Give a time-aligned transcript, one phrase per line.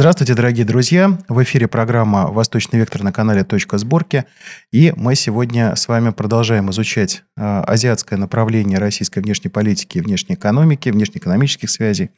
[0.00, 1.18] Здравствуйте, дорогие друзья!
[1.28, 4.24] В эфире программа «Восточный вектор» на канале «Точка сборки».
[4.72, 10.88] И мы сегодня с вами продолжаем изучать э, азиатское направление российской внешней политики, внешней экономики,
[10.88, 12.12] внешнеэкономических связей.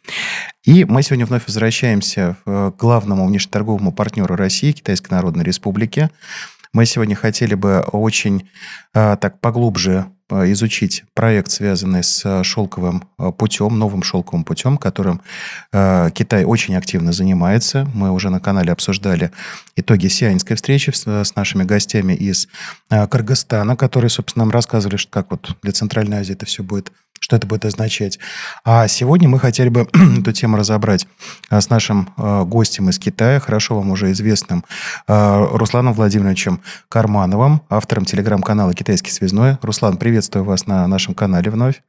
[0.63, 6.13] И мы сегодня вновь возвращаемся к главному внешнеторговому партнеру России, Китайской Народной Республике.
[6.73, 8.49] Мы сегодня хотели бы очень
[8.95, 10.22] э, так поглубже Э,
[10.53, 15.21] изучить проект, связанный с э, шелковым э, путем, новым шелковым путем, которым
[15.73, 17.89] Китай очень активно занимается.
[17.95, 19.31] Мы уже на канале обсуждали
[19.77, 22.49] итоги сианьской встречи с нашими гостями из
[22.91, 27.37] Кыргызстана, которые, собственно, нам рассказывали, что как вот для Центральной Азии это все будет что
[27.37, 28.19] это будет означать.
[28.65, 29.89] А сегодня мы хотели бы
[30.21, 31.07] эту тему разобрать
[31.49, 34.65] а, с нашим а, гостем из Китая, хорошо вам уже известным
[35.07, 39.57] а, Русланом Владимировичем Кармановым, автором телеграм-канала «Китайский связной».
[39.63, 41.83] Руслан, приветствую вас на нашем канале вновь.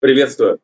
[0.00, 0.58] Приветствую.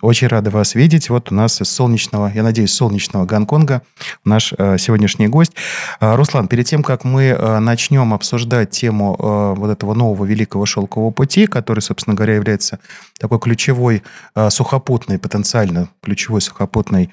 [0.00, 1.10] Очень рады вас видеть.
[1.10, 3.82] Вот у нас из солнечного, я надеюсь, солнечного Гонконга
[4.24, 5.52] наш э, сегодняшний гость.
[6.00, 11.10] Э, Руслан, перед тем, как мы э, начнем обсуждать тему вот этого нового великого шелкового
[11.10, 12.78] пути, который, собственно говоря, является
[13.18, 14.02] такой ключевой
[14.48, 17.10] сухопутной, потенциально ключевой сухопутной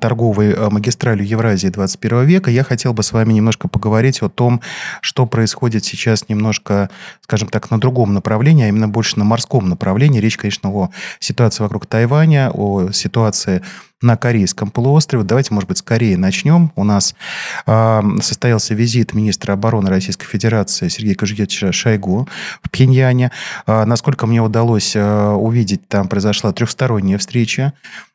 [0.00, 4.60] торговой магистралью Евразии 21 века, я хотел бы с вами немножко поговорить о том,
[5.00, 6.90] что происходит сейчас немножко,
[7.22, 10.20] скажем так, на другом направлении, а именно больше на морском направлении.
[10.20, 13.62] Речь, конечно, о ситуации вокруг Тайваня, о ситуации
[14.00, 15.22] на Корейском полуострове.
[15.22, 16.72] Давайте, может быть, скорее начнем.
[16.74, 17.14] У нас
[17.64, 22.28] э, состоялся визит министра обороны Российской Федерации Сергея Кожугетовича Шойгу
[22.60, 23.30] в Пхеньяне.
[23.68, 27.72] Э, насколько мне удалось э, увидеть, там произошла трехсторонняя встреча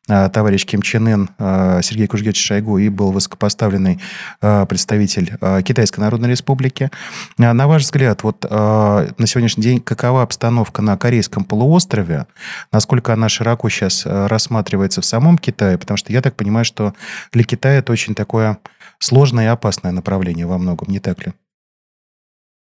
[0.07, 3.99] товарищ Ким Чен Ын, э, Сергей Кужгетович Шойгу и был высокопоставленный
[4.41, 6.89] э, представитель Китайской Народной Республики.
[7.37, 12.27] На ваш взгляд, вот на сегодняшний день какова обстановка на Корейском полуострове?
[12.71, 15.77] Насколько она широко сейчас рассматривается в самом Китае?
[15.77, 16.93] Потому что я так понимаю, что
[17.31, 18.59] для Китая это очень такое
[18.99, 21.33] сложное и опасное направление во многом, не так ли?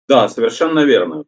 [0.09, 1.25] Да, совершенно верно.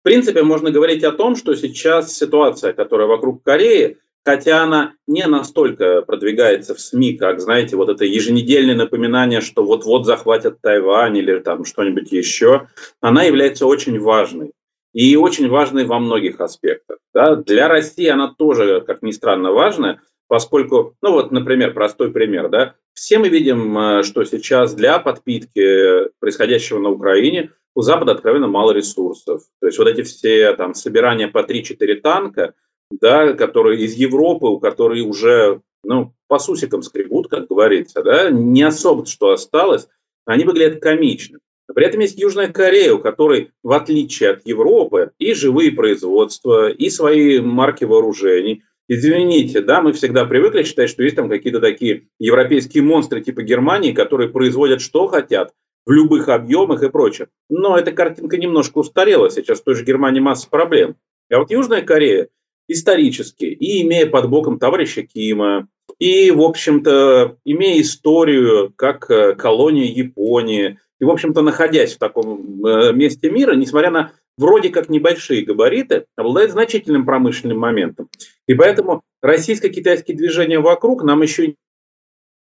[0.00, 5.26] В принципе, можно говорить о том, что сейчас ситуация, которая вокруг Кореи– хотя она не
[5.26, 11.38] настолько продвигается в СМИ, как, знаете, вот это еженедельное напоминание, что вот-вот захватят Тайвань или
[11.38, 12.68] там что-нибудь еще,
[13.00, 14.52] она является очень важной.
[14.92, 16.98] И очень важной во многих аспектах.
[17.14, 17.36] Да?
[17.36, 22.74] Для России она тоже, как ни странно, важная, поскольку, ну вот, например, простой пример, да,
[22.92, 28.72] все мы видим, э, что сейчас для подпитки происходящего на Украине у Запада откровенно мало
[28.72, 29.40] ресурсов.
[29.58, 32.52] То есть вот эти все там собирания по 3-4 танка–
[32.90, 38.62] да, которые из Европы, у которых уже ну, по сусикам скребут, как говорится, да, не
[38.62, 39.88] особо что осталось,
[40.26, 41.38] они выглядят комично.
[41.74, 46.88] При этом есть Южная Корея, у которой, в отличие от Европы, и живые производства, и
[46.88, 48.62] свои марки вооружений.
[48.88, 53.92] Извините, да, мы всегда привыкли считать, что есть там какие-то такие европейские монстры типа Германии,
[53.92, 55.52] которые производят что хотят,
[55.84, 57.28] в любых объемах и прочее.
[57.50, 59.30] Но эта картинка немножко устарела.
[59.30, 60.96] Сейчас в той же Германии масса проблем.
[61.30, 62.28] А вот Южная Корея
[62.68, 65.68] исторически, и имея под боком товарища Кима,
[65.98, 72.64] и, в общем-то, имея историю как э, колония Японии, и, в общем-то, находясь в таком
[72.64, 78.08] э, месте мира, несмотря на вроде как небольшие габариты, обладает значительным промышленным моментом.
[78.46, 81.54] И поэтому российско-китайские движения вокруг нам еще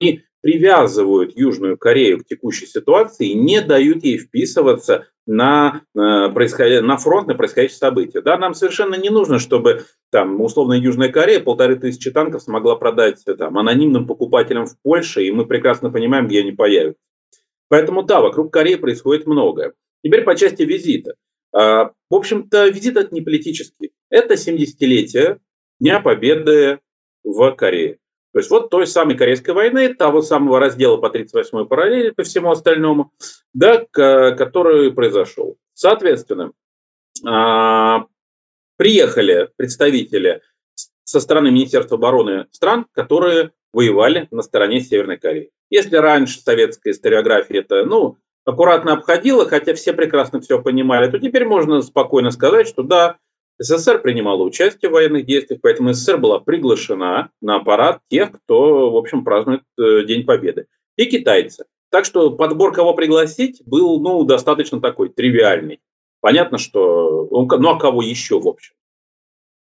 [0.01, 6.97] и привязывают Южную Корею к текущей ситуации и не дают ей вписываться на, э, на
[6.97, 8.21] фронт, на происходящие события.
[8.21, 13.23] Да, нам совершенно не нужно, чтобы там, условно, Южная Корея полторы тысячи танков смогла продать
[13.25, 17.01] там, анонимным покупателям в Польше, и мы прекрасно понимаем, где они появятся.
[17.67, 19.73] Поэтому да, вокруг Кореи происходит многое.
[20.03, 21.13] Теперь по части визита.
[21.51, 23.91] А, в общем-то, визит это не политический.
[24.09, 25.39] Это 70-летие
[25.79, 26.79] Дня Победы
[27.23, 27.99] в Корее.
[28.33, 32.51] То есть вот той самой Корейской войны, того самого раздела по 38-й параллели, по всему
[32.51, 33.11] остальному,
[33.53, 35.57] да, который произошел.
[35.73, 36.51] Соответственно,
[37.25, 38.05] а,
[38.77, 40.41] приехали представители
[41.03, 45.51] со стороны Министерства обороны стран, которые воевали на стороне Северной Кореи.
[45.69, 51.45] Если раньше советская историография это, ну, аккуратно обходила, хотя все прекрасно все понимали, то теперь
[51.45, 53.17] можно спокойно сказать, что да,
[53.59, 58.97] СССР принимала участие в военных действиях, поэтому СССР была приглашена на аппарат тех, кто, в
[58.97, 60.67] общем, празднует э, День Победы.
[60.95, 61.65] И китайцы.
[61.91, 65.81] Так что подбор, кого пригласить, был, ну, достаточно такой тривиальный.
[66.21, 67.27] Понятно, что...
[67.31, 68.73] Ну, а кого еще, в общем?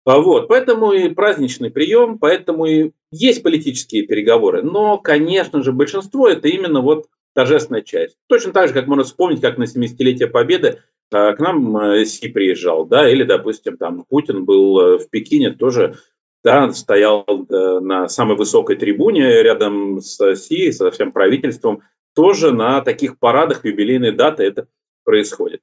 [0.04, 4.62] А вот, поэтому и праздничный прием, поэтому и есть политические переговоры.
[4.62, 8.16] Но, конечно же, большинство это именно вот торжественная часть.
[8.26, 12.84] Точно так же, как можно вспомнить, как на 70-летие Победы к нам э, Си приезжал,
[12.84, 15.96] да, или, допустим, там Путин был э, в Пекине, тоже
[16.44, 21.82] да, стоял э, на самой высокой трибуне рядом с Си, со всем правительством,
[22.14, 24.68] тоже на таких парадах юбилейной даты это
[25.04, 25.62] происходит.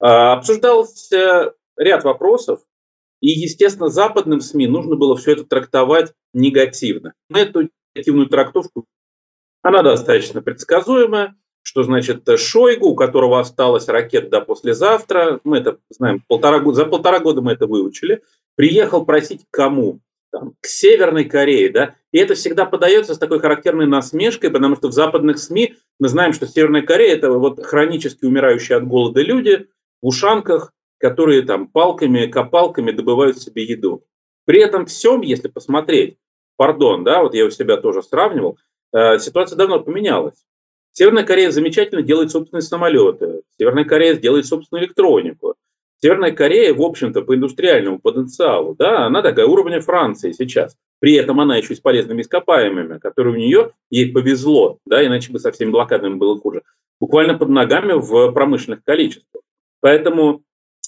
[0.00, 2.60] А, обсуждался ряд вопросов,
[3.20, 7.14] и, естественно, западным СМИ нужно было все это трактовать негативно.
[7.32, 8.86] Эту негативную трактовку,
[9.62, 16.22] она достаточно предсказуемая, что значит Шойгу, у которого осталась ракета до послезавтра, мы это знаем,
[16.28, 18.22] полтора года, за полтора года мы это выучили,
[18.56, 20.00] приехал просить кому?
[20.30, 24.88] Там, к Северной Корее, да, и это всегда подается с такой характерной насмешкой, потому что
[24.88, 29.68] в западных СМИ мы знаем, что Северная Корея– это вот хронически умирающие от голода люди
[30.00, 34.04] в ушанках, которые там палками, копалками добывают себе еду.
[34.46, 36.16] При этом всем, если посмотреть,
[36.56, 38.58] пардон, да, вот я у себя тоже сравнивал,
[38.94, 40.46] э, ситуация давно поменялась.
[40.92, 45.54] Северная Корея замечательно делает собственные самолеты, Северная Корея делает собственную электронику.
[45.98, 50.76] Северная Корея, в общем-то, по индустриальному потенциалу, да, она такая уровня Франции сейчас.
[50.98, 55.32] При этом она еще и с полезными ископаемыми, которые у нее, ей повезло, да, иначе
[55.32, 56.62] бы со всеми блокадами было хуже,
[57.00, 59.42] буквально под ногами в промышленных количествах.
[59.80, 60.42] Поэтому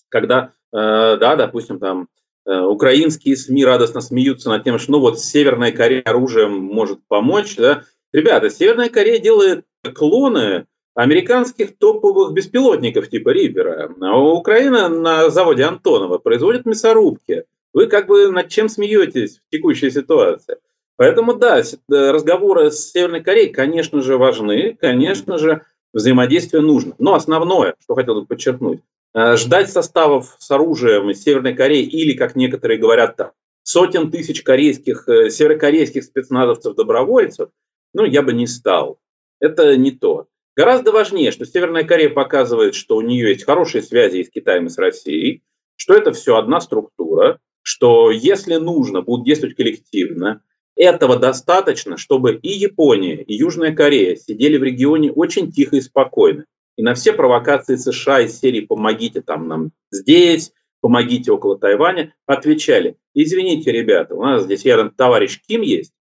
[0.09, 2.09] когда, э, да, допустим, там
[2.47, 7.57] э, украинские СМИ радостно смеются над тем, что ну вот Северная Корея оружием может помочь,
[7.57, 7.83] да.
[8.13, 16.19] Ребята, Северная Корея делает клоны американских топовых беспилотников типа Рипера, а Украина на заводе Антонова
[16.19, 17.45] производит мясорубки.
[17.73, 20.57] Вы как бы над чем смеетесь в текущей ситуации?
[20.97, 26.95] Поэтому да, разговоры с Северной Кореей, конечно же, важны, конечно же, взаимодействие нужно.
[26.99, 28.81] Но основное, что хотел бы подчеркнуть,
[29.15, 33.31] Э, ждать составов с оружием из Северной Кореи или, как некоторые говорят, там,
[33.63, 37.51] сотен тысяч корейских, э, северокорейских спецназовцев-добровольцев,
[37.95, 38.99] ну, я бы не стал.
[39.45, 40.29] Это не то.
[40.57, 44.67] Гораздо важнее, что Северная Корея показывает, что у нее есть хорошие связи и с Китаем,
[44.67, 45.43] и с Россией,
[45.77, 50.41] что это все одна структура, что если нужно, будут действовать коллективно.
[50.77, 56.47] Этого достаточно, чтобы и Япония, и Южная Корея сидели в регионе очень тихо и спокойно.
[56.77, 62.97] И на все провокации США из серии «помогите там нам здесь», «помогите около Тайваня» отвечали,
[63.13, 65.93] извините, ребята, у нас здесь рядом товарищ Ким есть,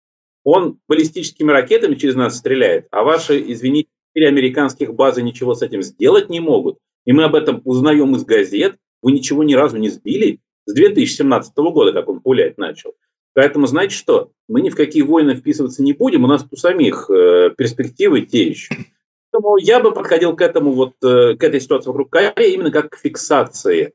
[0.44, 6.30] он баллистическими ракетами через нас стреляет, а ваши, извините, американских базы ничего с этим сделать
[6.30, 6.78] не могут.
[7.06, 8.78] И мы об этом узнаем из газет.
[9.02, 12.94] Вы ничего ни разу не сбили с 2017 года, как он пулять начал.
[13.34, 17.10] Поэтому, знаете что, мы ни в какие войны вписываться не будем, у нас у самих
[17.10, 18.76] э, перспективы те еще.
[19.32, 22.92] Поэтому я бы подходил к этому вот, э, к этой ситуации вокруг Кореи именно как
[22.92, 23.94] к фиксации.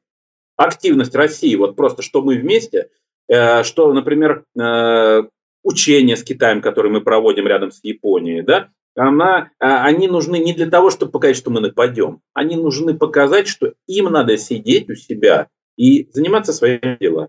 [0.57, 2.91] Активность России, вот просто что мы вместе,
[3.29, 5.23] э, что, например, э,
[5.69, 10.69] учения с Китаем, которые мы проводим рядом с Японией, да, она, они нужны не для
[10.69, 12.21] того, чтобы показать, что мы нападем.
[12.33, 17.29] Они нужны показать, что им надо сидеть у себя и заниматься своими делами.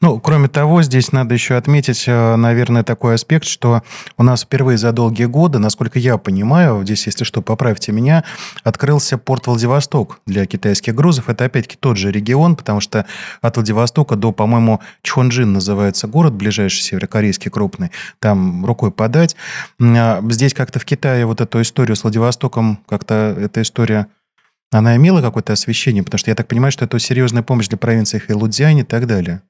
[0.00, 3.82] Ну, кроме того, здесь надо еще отметить, э, наверное, такой аспект, что
[4.16, 8.24] у нас впервые за долгие годы, насколько я понимаю, здесь, если что, поправьте меня,
[8.62, 11.28] открылся порт Владивосток для китайских грузов.
[11.28, 13.06] Это опять-таки тот же регион, потому что
[13.40, 19.36] от Владивостока до, по-моему, Чхонджин называется город, ближайший северокорейский крупный, там рукой подать.
[19.80, 24.08] А здесь как-то в Китае вот эту историю с Владивостоком, как-то эта история
[24.72, 28.18] она имела какое-то освещение, потому что я так понимаю, что это серьезная помощь для провинции
[28.18, 29.42] Хэлудзянь и так далее.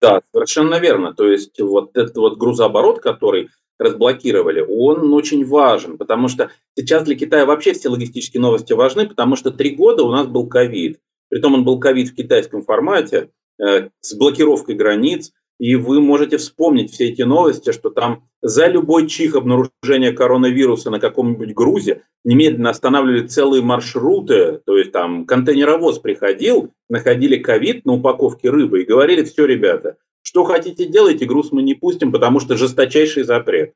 [0.00, 1.14] Да, совершенно верно.
[1.14, 7.16] То есть вот этот вот грузооборот, который разблокировали, он очень важен, потому что сейчас для
[7.16, 11.00] Китая вообще все логистические новости важны, потому что три года у нас был ковид.
[11.30, 16.90] Притом он был ковид в китайском формате, э, с блокировкой границ, и вы можете вспомнить
[16.90, 23.26] все эти новости, что там за любой чих обнаружения коронавируса на каком-нибудь грузе немедленно останавливали
[23.26, 29.44] целые маршруты, то есть там контейнеровоз приходил, находили ковид на упаковке рыбы и говорили, все,
[29.44, 33.74] ребята, что хотите делайте, груз мы не пустим, потому что жесточайший запрет.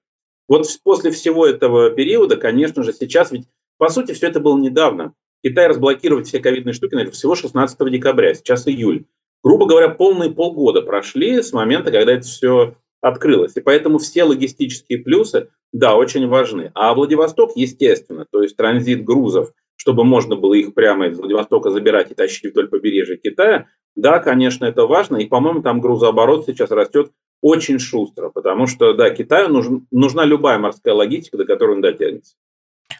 [0.48, 3.44] Вот после всего этого периода, конечно же, сейчас ведь,
[3.76, 5.12] по сути, все это было недавно.
[5.44, 9.04] Китай разблокировать все ковидные штуки, наверное, всего 16 декабря, сейчас июль
[9.44, 13.56] грубо говоря, полные полгода прошли с момента, когда это все открылось.
[13.56, 16.72] И поэтому все логистические плюсы, да, очень важны.
[16.74, 22.10] А Владивосток, естественно, то есть транзит грузов, чтобы можно было их прямо из Владивостока забирать
[22.10, 25.18] и тащить вдоль побережья Китая, да, конечно, это важно.
[25.18, 30.94] И, по-моему, там грузооборот сейчас растет очень шустро, потому что, да, Китаю нужна любая морская
[30.94, 32.36] логистика, до которой он дотянется.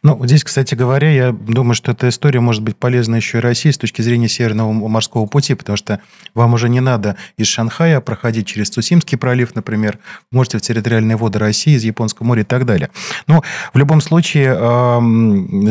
[0.02, 3.70] Ну, здесь, кстати говоря, я думаю, что эта история может быть полезна еще и России
[3.70, 6.00] с точки зрения Северного морского пути, потому что
[6.34, 9.98] вам уже не надо из Шанхая проходить через Цусимский пролив, например,
[10.30, 12.90] можете в территориальные воды России, из Японского моря и так далее.
[13.26, 14.54] Но в любом случае,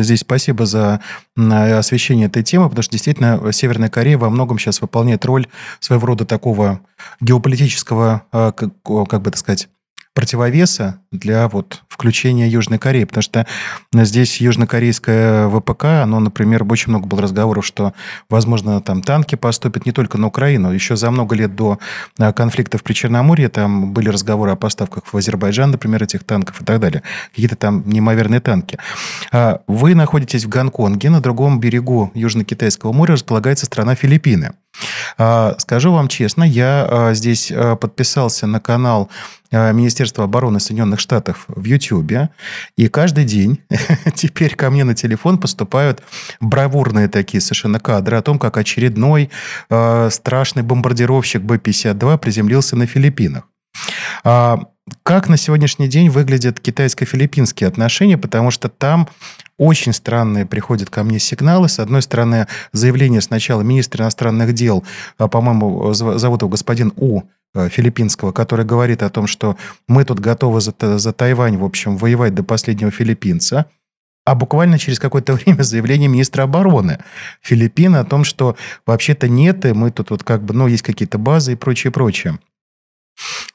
[0.02, 1.00] здесь спасибо за
[1.36, 5.46] освещение этой темы, потому что действительно Северная Корея во многом сейчас выполняет роль
[5.78, 6.80] своего рода такого
[7.20, 9.68] геополитического, а, как бы так сказать,
[10.14, 13.46] противовеса для вот включения Южной Кореи, потому что
[13.92, 17.92] здесь южнокорейское ВПК, оно, например, очень много было разговоров, что,
[18.30, 21.78] возможно, там танки поступят не только на Украину, еще за много лет до
[22.18, 26.64] а, конфликта в Причерноморье там были разговоры о поставках в Азербайджан, например, этих танков и
[26.64, 27.02] так далее.
[27.30, 28.78] Какие-то там неимоверные танки.
[29.32, 34.52] А, вы находитесь в Гонконге, на другом берегу Южно-Китайского моря располагается страна Филиппины.
[35.18, 39.10] А, скажу вам честно, я здесь подписался на канал
[39.50, 42.28] Министерства обороны Соединенных Штатов в YouTube,
[42.76, 43.60] и каждый день
[44.14, 46.02] теперь ко мне на телефон поступают
[46.40, 49.30] бравурные такие совершенно кадры о том, как очередной
[50.10, 53.44] страшный бомбардировщик Б-52 приземлился на Филиппинах.
[55.02, 59.08] Как на сегодняшний день выглядят китайско-филиппинские отношения, потому что там
[59.56, 61.68] очень странные приходят ко мне сигналы.
[61.68, 64.84] С одной стороны, заявление сначала министра иностранных дел,
[65.16, 67.22] а, по-моему, зовут его господин У,
[67.56, 71.96] Э, филиппинского, который говорит о том, что мы тут готовы за, за Тайвань, в общем,
[71.96, 73.66] воевать до последнего филиппинца.
[74.24, 76.98] А буквально через какое-то время заявление министра обороны
[77.42, 81.18] Филиппин о том, что вообще-то нет, и мы тут вот как бы, ну, есть какие-то
[81.18, 82.40] базы и прочее, прочее.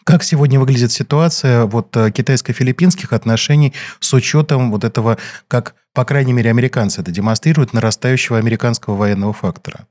[0.04, 6.34] Как сегодня выглядит ситуация вот э, китайско-филиппинских отношений с учетом вот этого, как, по крайней
[6.34, 9.88] мере, американцы это демонстрируют, нарастающего американского военного фактора?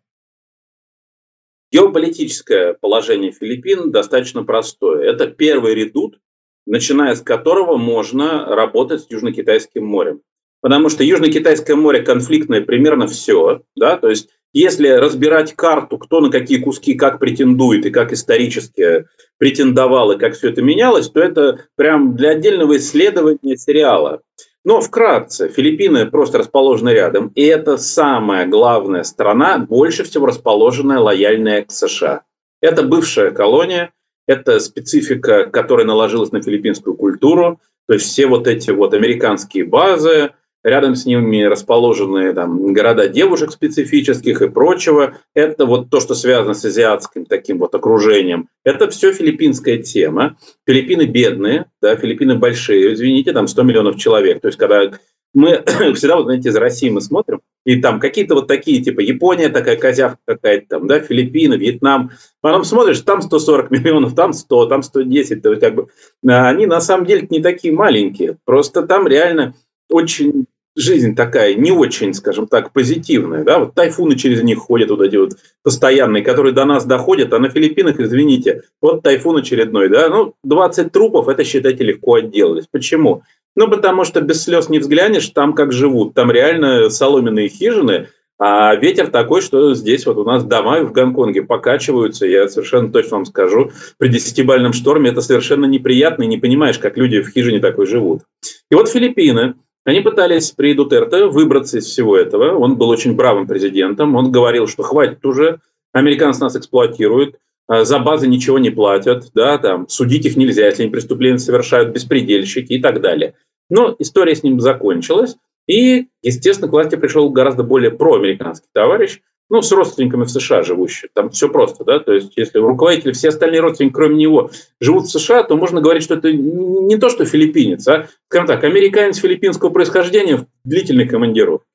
[1.70, 5.04] Геополитическое положение Филиппин достаточно простое.
[5.04, 6.18] Это первый редут,
[6.66, 10.22] начиная с которого можно работать с Южно-Китайским морем.
[10.60, 13.62] Потому что Южно-Китайское море конфликтное примерно все.
[13.76, 13.96] Да?
[13.96, 19.06] То есть если разбирать карту, кто на какие куски как претендует и как исторически
[19.38, 24.22] претендовал и как все это менялось, то это прям для отдельного исследования сериала.
[24.64, 31.64] Но вкратце, Филиппины просто расположены рядом, и это самая главная страна, больше всего расположенная, лояльная
[31.64, 32.22] к США.
[32.60, 33.92] Это бывшая колония,
[34.26, 40.32] это специфика, которая наложилась на филиппинскую культуру, то есть все вот эти вот американские базы,
[40.68, 45.18] рядом с ними расположены там, города девушек специфических и прочего.
[45.34, 48.48] Это вот то, что связано с азиатским таким вот окружением.
[48.64, 50.36] Это все филиппинская тема.
[50.66, 54.40] Филиппины бедные, да, Филиппины большие, извините, там 100 миллионов человек.
[54.40, 54.90] То есть когда
[55.34, 55.62] мы
[55.94, 59.76] всегда, вот знаете, из России мы смотрим, и там какие-то вот такие, типа Япония такая
[59.76, 62.12] козявка какая-то там, да, Филиппины, Вьетнам.
[62.40, 65.42] Потом смотришь, там 140 миллионов, там 100, там 110.
[65.42, 65.88] То есть как бы
[66.26, 68.38] а, они на самом деле не такие маленькие.
[68.44, 69.54] Просто там реально
[69.90, 70.46] очень
[70.78, 73.44] жизнь такая не очень, скажем так, позитивная.
[73.44, 73.58] Да?
[73.58, 75.32] Вот тайфуны через них ходят вот эти вот
[75.62, 79.88] постоянные, которые до нас доходят, а на Филиппинах, извините, вот тайфун очередной.
[79.88, 80.08] Да?
[80.08, 82.66] Ну, 20 трупов, это, считайте, легко отделались.
[82.70, 83.22] Почему?
[83.56, 86.14] Ну, потому что без слез не взглянешь, там как живут.
[86.14, 88.06] Там реально соломенные хижины,
[88.38, 92.24] а ветер такой, что здесь вот у нас дома в Гонконге покачиваются.
[92.24, 96.96] Я совершенно точно вам скажу, при десятибальном шторме это совершенно неприятно, и не понимаешь, как
[96.96, 98.22] люди в хижине такой живут.
[98.70, 99.54] И вот Филиппины–
[99.88, 102.58] они пытались при Дутерте выбраться из всего этого.
[102.58, 104.16] Он был очень бравым президентом.
[104.16, 105.60] Он говорил, что хватит уже,
[105.94, 110.82] американцы нас эксплуатируют, а за базы ничего не платят, да, там, судить их нельзя, если
[110.82, 113.32] они преступления совершают, беспредельщики и так далее.
[113.70, 119.62] Но история с ним закончилась, и, естественно, к власти пришел гораздо более проамериканский товарищ, ну,
[119.62, 121.10] с родственниками в США живущие.
[121.14, 124.50] Там все просто, да, то есть если руководители, все остальные родственники, кроме него,
[124.80, 128.64] живут в США, то можно говорить, что это не то, что филиппинец, а, скажем так,
[128.64, 131.66] американец филиппинского происхождения в длительной командировке.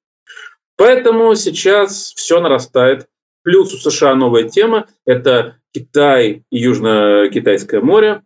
[0.75, 3.07] Поэтому сейчас все нарастает.
[3.43, 8.21] Плюс у США новая тема– это Китай и Южно-Китайское море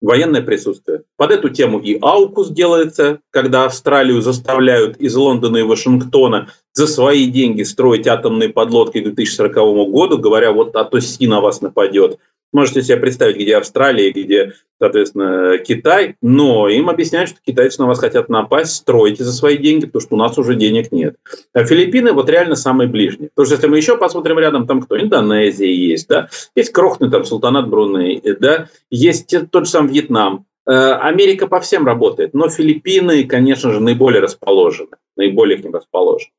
[0.00, 1.02] военное присутствие.
[1.16, 7.26] Под эту тему и аукус делается, когда Австралию заставляют из Лондона и Вашингтона за свои
[7.26, 12.18] деньги строить атомные подлодки к 2040 году, говоря, вот а то Си на вас нападет.
[12.52, 17.98] Можете себе представить, где Австралия, где, соответственно, Китай, но им объясняют, что китайцы на вас
[17.98, 21.16] хотят напасть, строите за свои деньги, потому что у нас уже денег нет.
[21.54, 23.30] А Филиппины вот реально самые ближние.
[23.34, 25.00] Потому что если мы еще посмотрим рядом, там кто?
[25.00, 30.72] Индонезия есть, да, есть крохотный там султанат Бруней, да, есть тот же сам Вьетнам, э,
[30.72, 36.30] Америка по всем работает, но Филиппины, конечно же, наиболее расположены, наиболее к ним расположены.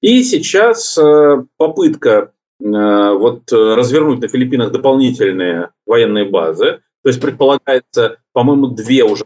[0.00, 6.80] И сейчас э, попытка Э, вот э, развернуть на Филиппинах дополнительные военные базы.
[7.02, 9.24] То есть предполагается, по-моему, две уже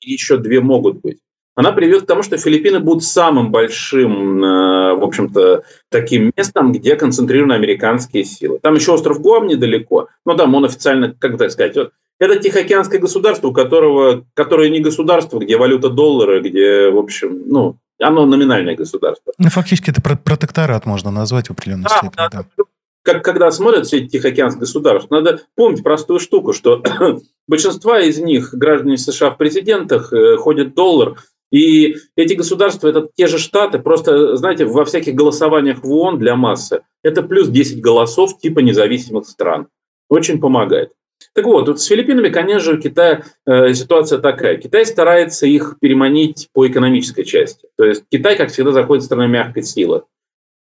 [0.00, 1.18] и еще две могут быть.
[1.54, 7.54] она приведет к тому, что Филиппины будут самым большим, в общем-то, таким местом, где концентрированы
[7.54, 8.60] американские силы.
[8.62, 11.76] Там еще остров Гуам недалеко, но там он официально, как так сказать,
[12.20, 17.78] это Тихоокеанское государство, у которого, которое не государство, где валюта доллара, где, в общем, ну,
[18.00, 19.32] оно номинальное государство.
[19.38, 22.16] Ну, фактически это протекторат можно назвать в определенной да, степени.
[22.16, 22.28] Да.
[22.30, 22.64] Да.
[23.04, 26.82] Как, когда смотрят все эти Тихоокеанские государства, надо помнить простую штуку, что
[27.48, 31.16] большинство из них, граждане США в президентах, э, ходит доллар,
[31.50, 36.34] и эти государства– это те же штаты, просто, знаете, во всяких голосованиях в ООН для
[36.34, 39.68] массы это плюс 10 голосов типа независимых стран.
[40.08, 40.92] Очень помогает.
[41.34, 44.58] Так вот, вот с Филиппинами, конечно у Китая э, ситуация такая.
[44.58, 47.68] Китай старается их переманить по экономической части.
[47.76, 50.02] То есть Китай, как всегда, заходит в сторону мягкой силы.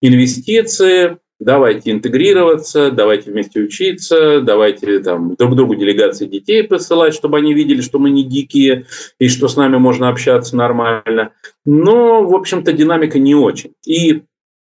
[0.01, 7.53] Инвестиции, давайте интегрироваться, давайте вместе учиться, давайте там, друг другу делегации детей посылать, чтобы они
[7.53, 8.85] видели, что мы не дикие
[9.19, 11.31] и что с нами можно общаться нормально.
[11.65, 13.73] Но, в общем-то, динамика не очень.
[13.85, 14.23] И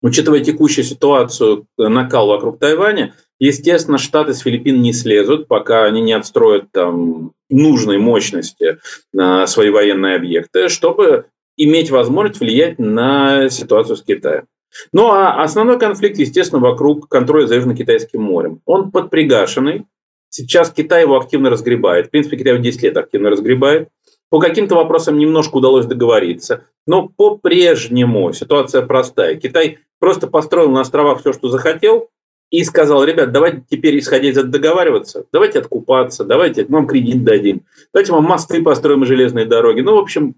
[0.02, 3.14] учитывая текущую ситуацию, накал вокруг Тайваня,
[3.46, 8.78] естественно, Штаты с Филиппин не слезут, пока они не отстроят там нужной мощности
[9.12, 14.46] на свои военные объекты, чтобы иметь возможность влиять на ситуацию с Китаем.
[14.92, 18.60] Ну а основной конфликт, естественно, вокруг контроля за Южно-Китайским морем.
[18.64, 19.84] Он подпригашенный.
[20.30, 22.06] Сейчас Китай его активно разгребает.
[22.06, 23.88] В принципе, Китай его 10 лет активно разгребает.
[24.30, 26.64] По каким-то вопросам немножко удалось договориться.
[26.86, 29.36] Но по-прежнему ситуация простая.
[29.36, 32.08] Китай просто построил на островах все, что захотел,
[32.52, 37.64] и сказал, ребят, давайте теперь, исходя из этого, договариваться, давайте откупаться, давайте вам кредит дадим,
[37.94, 39.80] давайте вам мосты построим и железные дороги.
[39.80, 40.36] Ну, в общем,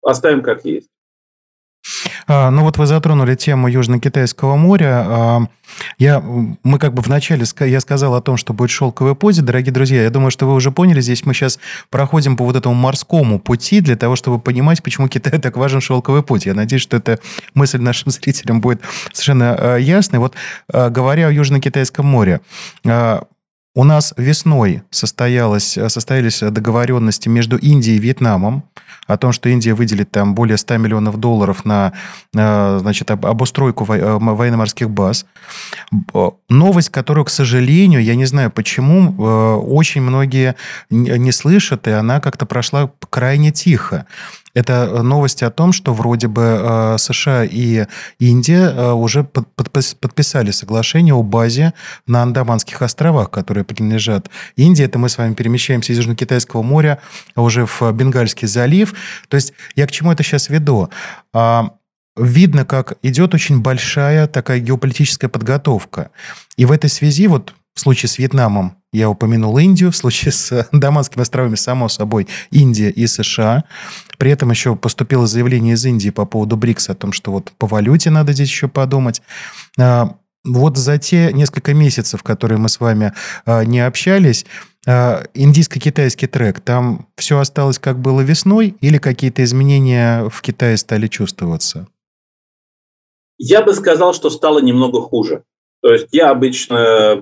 [0.00, 0.88] оставим как есть.
[2.26, 5.04] А, ну вот вы затронули тему Южно-Китайского моря.
[5.06, 5.40] А,
[5.98, 9.40] я, мы как бы вначале я сказал о том, что будет шелковый путь.
[9.42, 11.58] Дорогие друзья, я думаю, что вы уже поняли, здесь мы сейчас
[11.90, 16.22] проходим по вот этому морскому пути для того, чтобы понимать, почему Китай так важен шелковый
[16.22, 16.46] путь.
[16.46, 17.18] Я надеюсь, что эта
[17.54, 18.80] мысль нашим зрителям будет
[19.12, 20.20] совершенно а, ясной.
[20.20, 20.34] Вот
[20.72, 22.40] говоря о Южно-Китайском море,
[23.76, 28.64] у нас весной состоялось, состоялись договоренности между Индией и Вьетнамом
[29.06, 31.92] о том, что Индия выделит там более 100 миллионов долларов на
[32.34, 35.26] э, значит, обустройку э, военно-морских баз.
[36.48, 40.56] Новость, которую, к сожалению, я не знаю почему, э, очень многие
[40.88, 44.06] не слышат, и она как-то прошла крайне тихо.
[44.56, 47.84] Это новости о том, что вроде бы э, США и
[48.18, 51.74] Индия э, уже подписали соглашение о базе
[52.06, 54.82] на Андаманских островах, которые принадлежат Индии.
[54.82, 57.00] Это мы с вами перемещаемся из Южно-Китайского моря
[57.34, 58.94] уже в Бенгальский залив.
[59.28, 60.88] То есть я к чему это сейчас веду?
[61.34, 61.72] А,
[62.16, 66.10] видно, как идет очень большая такая геополитическая подготовка.
[66.56, 70.66] И в этой связи вот в случае с Вьетнамом я упомянул Индию, в случае с
[70.72, 73.64] Даманскими островами, само собой, Индия и США.
[74.18, 77.66] При этом еще поступило заявление из Индии по поводу БРИКС о том, что вот по
[77.66, 79.20] валюте надо здесь еще подумать.
[79.78, 83.12] А, вот за те несколько месяцев, которые мы с вами
[83.44, 84.46] а, не общались,
[84.86, 91.08] а, индийско-китайский трек, там все осталось как было весной или какие-то изменения в Китае стали
[91.08, 91.88] чувствоваться?
[93.36, 95.44] Я бы сказал, что стало немного хуже.
[95.82, 97.12] То есть я обычно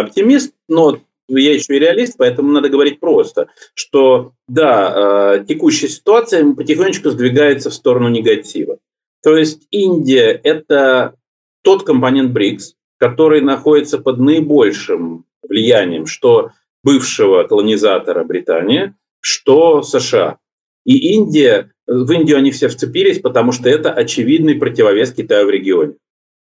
[0.00, 0.98] оптимист, но
[1.28, 7.70] я еще и реалист, поэтому надо говорить просто, что да, э, текущая ситуация потихонечку сдвигается
[7.70, 8.78] в сторону негатива.
[9.22, 11.14] То есть Индия– это
[11.62, 16.50] тот компонент БРИКС, который находится под наибольшим влиянием, что
[16.82, 20.38] бывшего колонизатора Британии, что США.
[20.84, 25.94] И Индия, в Индию они все вцепились, потому что это очевидный противовес Китаю в регионе.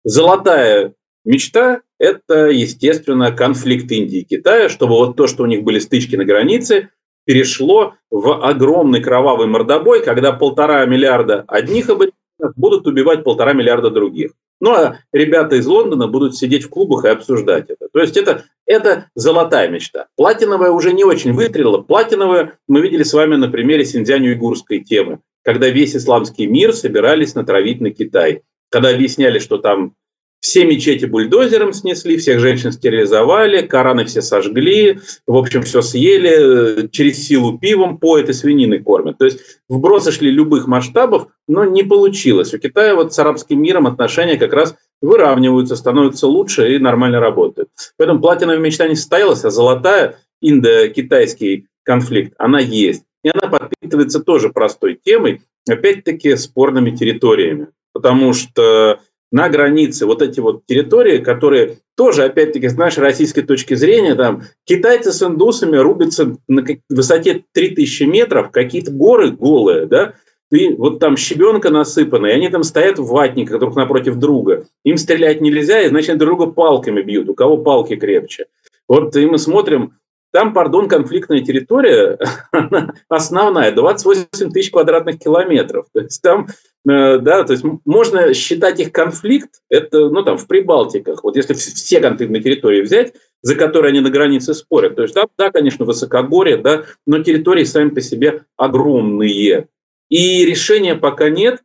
[0.05, 5.79] Золотая Мечта– это, естественно, конфликт Индии и Китая, чтобы вот то, что у них были
[5.79, 6.91] стычки на границе,
[7.25, 14.33] перешло в огромный кровавый мордобой, когда полтора миллиарда одних аборигенов будут убивать полтора миллиарда других.
[14.61, 17.89] Ну а ребята из Лондона будут сидеть в клубах и обсуждать это.
[17.93, 20.07] То есть это, это золотая мечта.
[20.17, 21.79] Платиновая уже не очень вытрела.
[21.79, 27.81] Платиновая мы видели с вами на примере синьцзянь-уйгурской темы, когда весь исламский мир собирались натравить
[27.81, 28.43] на Китай.
[28.71, 29.95] Когда объясняли, что там
[30.45, 37.27] все мечети бульдозером снесли, всех женщин стерилизовали, Кораны все сожгли, в общем, все съели, через
[37.27, 39.17] силу пивом поят и свининой кормят.
[39.17, 42.53] То есть вбросы шли любых масштабов, но не получилось.
[42.53, 47.71] У Китая вот с арабским миром отношения как раз выравниваются, становятся лучше и нормально работают.
[47.97, 53.05] Поэтому платиновая мечта не состоялась, а золотая индо-китайский конфликт, она есть.
[53.23, 57.69] И она подпитывается тоже простой темой, опять-таки спорными территориями.
[57.95, 59.01] Потому что
[59.35, 64.45] на границе вот эти вот территории, которые тоже, опять-таки, с нашей российской точки зрения, там,
[64.65, 70.15] китайцы с индусами рубятся на высоте 3000 метров, какие-то горы голые, да,
[70.53, 74.67] и вот там щебенка насыпана, и они там стоят в ватниках друг напротив друга.
[74.85, 78.47] Им стрелять нельзя, и значит друг друга палками бьют, у кого палки крепче.
[78.87, 79.95] Вот и мы смотрим,
[80.35, 82.19] там, пардон, конфликтная территория
[83.09, 85.87] основная, 28 тысяч квадратных километров.
[85.95, 86.49] То есть там,
[86.89, 91.23] э, да, то есть можно считать их конфликт, это, ну, там, в Прибалтиках.
[91.23, 95.29] Вот если все конфликтные территории взять, за которые они на границе спорят, то есть, да,
[95.39, 99.69] да, конечно, высокогорье, да, но территории сами по себе огромные.
[100.09, 101.63] И решения пока нет,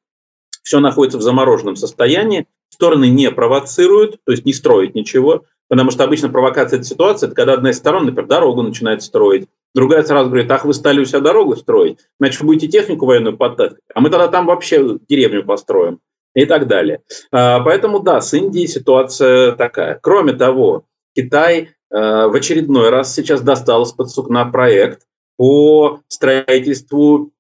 [0.62, 6.04] все находится в замороженном состоянии, стороны не провоцируют, то есть не строят ничего, Потому что
[6.04, 10.30] обычно провокация– это ситуация, это когда одна из сторон, например, дорогу начинает строить, другая сразу
[10.30, 14.02] говорит, ах, вы стали у себя дорогу строить, значит, вы будете технику военную подтаскивать, а
[14.02, 16.00] мы тогда там вообще деревню построим
[16.34, 17.02] и так далее.
[17.32, 20.00] А, поэтому, да, с Индией ситуация такая.
[20.02, 25.04] Кроме того, Китай а, в очередной раз сейчас достал из-под сукна проект
[25.38, 27.32] по строительству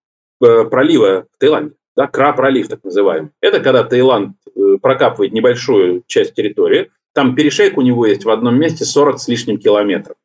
[0.42, 1.76] э, пролива в Таиланде.
[1.98, 3.32] Да, Кра-пролив, так называемый.
[3.42, 8.58] Это когда Таиланд э, прокапывает небольшую часть территории, там перешейк у него есть в одном
[8.58, 10.16] месте 40 с лишним километров.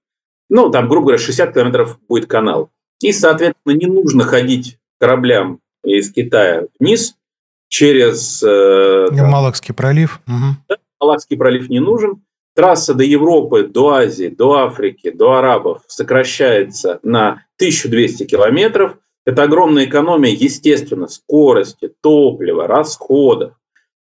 [0.49, 2.71] Ну, там, грубо говоря, 60 километров будет канал.
[3.01, 7.17] И, соответственно, не нужно ходить кораблям из Китая вниз
[7.67, 8.45] через...
[8.45, 10.21] Э, Малакский пролив.
[10.29, 10.77] Угу.
[11.01, 12.23] Малакский пролив не нужен.
[12.55, 18.99] Трасса до Европы, до Азии, до Африки, до арабов сокращается на 1200 километров.
[19.27, 23.55] Это огромная экономия, естественно, скорости, топлива, расходов.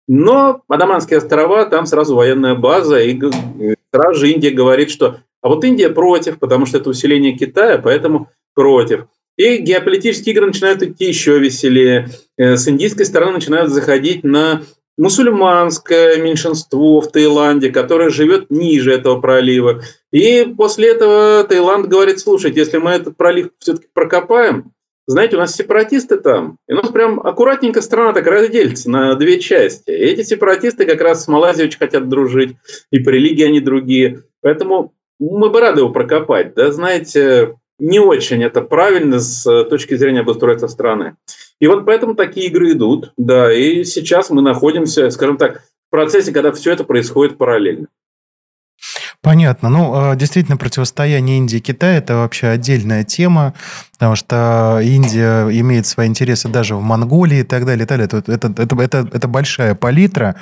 [0.06, 3.18] Но Адаманские острова, там сразу военная база, и
[3.92, 8.30] сразу же Индия говорит, что а вот Индия против, потому что это усиление Китая, поэтому
[8.54, 9.06] против.
[9.36, 12.08] И геополитические игры начинают идти еще веселее.
[12.38, 14.62] Э, с индийской стороны начинают заходить на
[14.96, 19.82] мусульманское меньшинство в Таиланде, которое живет ниже этого пролива.
[20.12, 24.72] И после этого Таиланд говорит, слушайте, если мы этот пролив все-таки прокопаем,
[25.06, 29.38] знаете, у нас сепаратисты там, и у нас прям аккуратненько страна так разделится на две
[29.38, 29.90] части.
[29.90, 32.56] И эти сепаратисты как раз с Малайзией очень хотят дружить,
[32.90, 34.22] и по религии они другие.
[34.40, 36.54] Поэтому мы бы рады его прокопать.
[36.54, 41.16] Да, знаете, не очень это правильно с точки зрения обустройства страны.
[41.60, 46.32] И вот поэтому такие игры идут, да, и сейчас мы находимся, скажем так, в процессе,
[46.32, 47.88] когда все это происходит параллельно.
[49.24, 49.70] Понятно.
[49.70, 53.54] Ну, а, действительно, противостояние Индии и Китая– это вообще отдельная тема,
[53.94, 57.84] потому что Индия имеет свои интересы даже в Монголии и так далее.
[57.84, 58.04] И так далее.
[58.04, 60.36] Это, это, это, это, это большая палитра.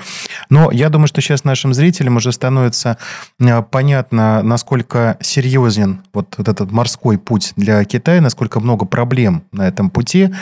[0.50, 2.98] Но я думаю, что сейчас нашим зрителям уже становится
[3.40, 9.90] а, понятно, насколько серьезен вот, этот морской путь для Китая, насколько много проблем на этом
[9.90, 10.34] пути.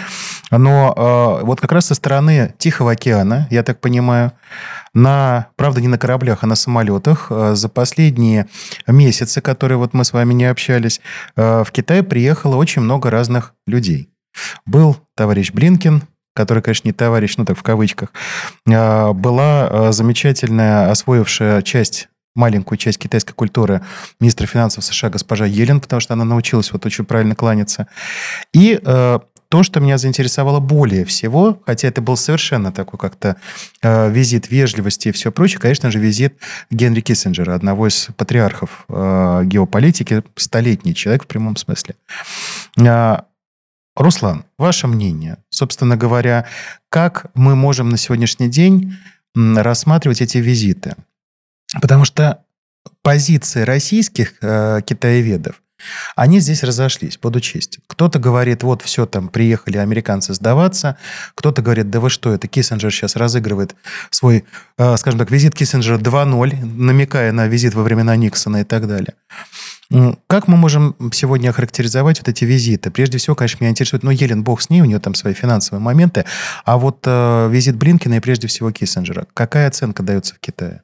[0.50, 4.32] Но а, вот как раз со стороны Тихого океана, я так понимаю,
[4.94, 7.28] на, правда, не на кораблях, а на самолетах.
[7.30, 8.46] Э, за последние
[8.86, 11.00] месяцы, которые вот мы с вами не общались,
[11.36, 14.08] э, в Китай приехало очень много разных людей.
[14.66, 16.02] Был товарищ Блинкин,
[16.34, 18.12] который, конечно, не товарищ, ну так в кавычках,
[18.66, 23.82] э, была замечательная освоившая часть маленькую часть китайской культуры
[24.20, 27.88] министра финансов США госпожа Елен, потому что она научилась вот очень правильно кланяться.
[28.52, 28.80] И
[29.50, 33.36] то, что меня заинтересовало более всего, хотя это был совершенно такой как-то
[33.82, 36.36] э, визит вежливости и все прочее, конечно же, визит
[36.70, 41.96] Генри Киссинджера, одного из патриархов э, геополитики, столетний человек в прямом смысле.
[42.78, 43.16] Э,
[43.96, 46.46] Руслан, ваше мнение, собственно говоря,
[46.88, 48.96] как мы можем на сегодняшний день
[49.34, 50.94] рассматривать эти визиты?
[51.82, 52.44] Потому что
[53.02, 55.60] позиции российских э, китаеведов
[56.16, 57.78] они здесь разошлись, под учесть.
[57.86, 60.96] Кто-то говорит, вот все, там приехали американцы сдаваться.
[61.34, 63.74] Кто-то говорит, да вы что, это Киссинджер сейчас разыгрывает
[64.10, 64.44] свой,
[64.78, 69.14] э, скажем так, визит Киссинджера 2.0, намекая на визит во времена Никсона и так далее.
[70.28, 72.92] Как мы можем сегодня охарактеризовать вот эти визиты?
[72.92, 75.82] Прежде всего, конечно, меня интересует, ну, Елен, бог с ней, у нее там свои финансовые
[75.82, 76.26] моменты,
[76.64, 80.82] а вот э, визит Блинкина и прежде всего Киссинджера, какая оценка дается в Китае?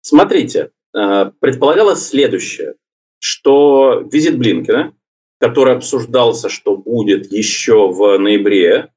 [0.00, 2.74] Смотрите, э, предполагалось следующее
[3.18, 4.92] что визит Блинкина,
[5.40, 8.90] который обсуждался, что будет еще в ноябре,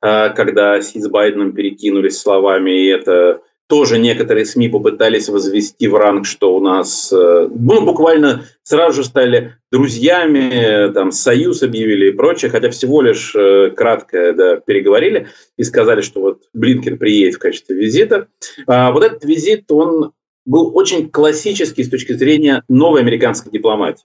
[0.00, 5.94] а, когда Си с Байденом перекинулись словами, и это тоже некоторые СМИ попытались возвести в
[5.94, 12.12] ранг, что у нас, э, ну, буквально сразу же стали друзьями, там, союз объявили и
[12.12, 17.38] прочее, хотя всего лишь э, кратко да, переговорили и сказали, что вот Блинкин приедет в
[17.40, 18.28] качестве визита.
[18.66, 20.12] А вот этот визит, он
[20.44, 24.04] был очень классический с точки зрения новой американской дипломатии.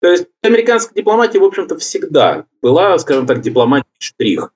[0.00, 4.52] То есть американская дипломатия, в общем-то, всегда была, скажем так, дипломатией штрих.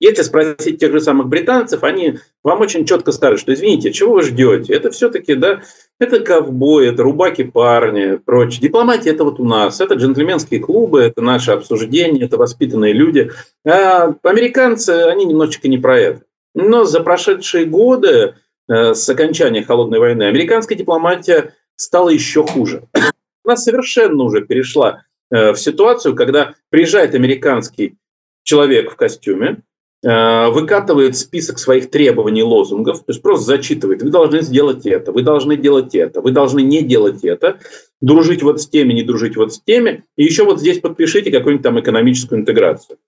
[0.00, 4.22] Если спросить тех же самых британцев, они вам очень четко скажут, что извините, чего вы
[4.22, 4.72] ждете?
[4.72, 5.62] Это все-таки, да,
[5.98, 8.60] это ковбой, это рубаки парни, прочее.
[8.60, 13.32] Дипломатия это вот у нас, это джентльменские клубы, это наши обсуждения, это воспитанные люди.
[13.66, 16.22] А американцы, они немножечко не про это.
[16.54, 18.36] Но за прошедшие годы
[18.68, 22.84] с окончания холодной войны американская дипломатия стала еще хуже.
[23.44, 27.96] Она совершенно уже перешла э, в ситуацию, когда приезжает американский
[28.44, 29.62] человек в костюме,
[30.00, 35.22] Э, выкатывает список своих требований, лозунгов, то есть просто зачитывает, вы должны сделать это, вы
[35.22, 37.58] должны делать это, вы должны не делать это,
[38.00, 41.64] дружить вот с теми, не дружить вот с теми, и еще вот здесь подпишите какую-нибудь
[41.64, 42.98] там экономическую интеграцию.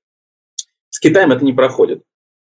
[0.88, 2.02] С Китаем это не проходит.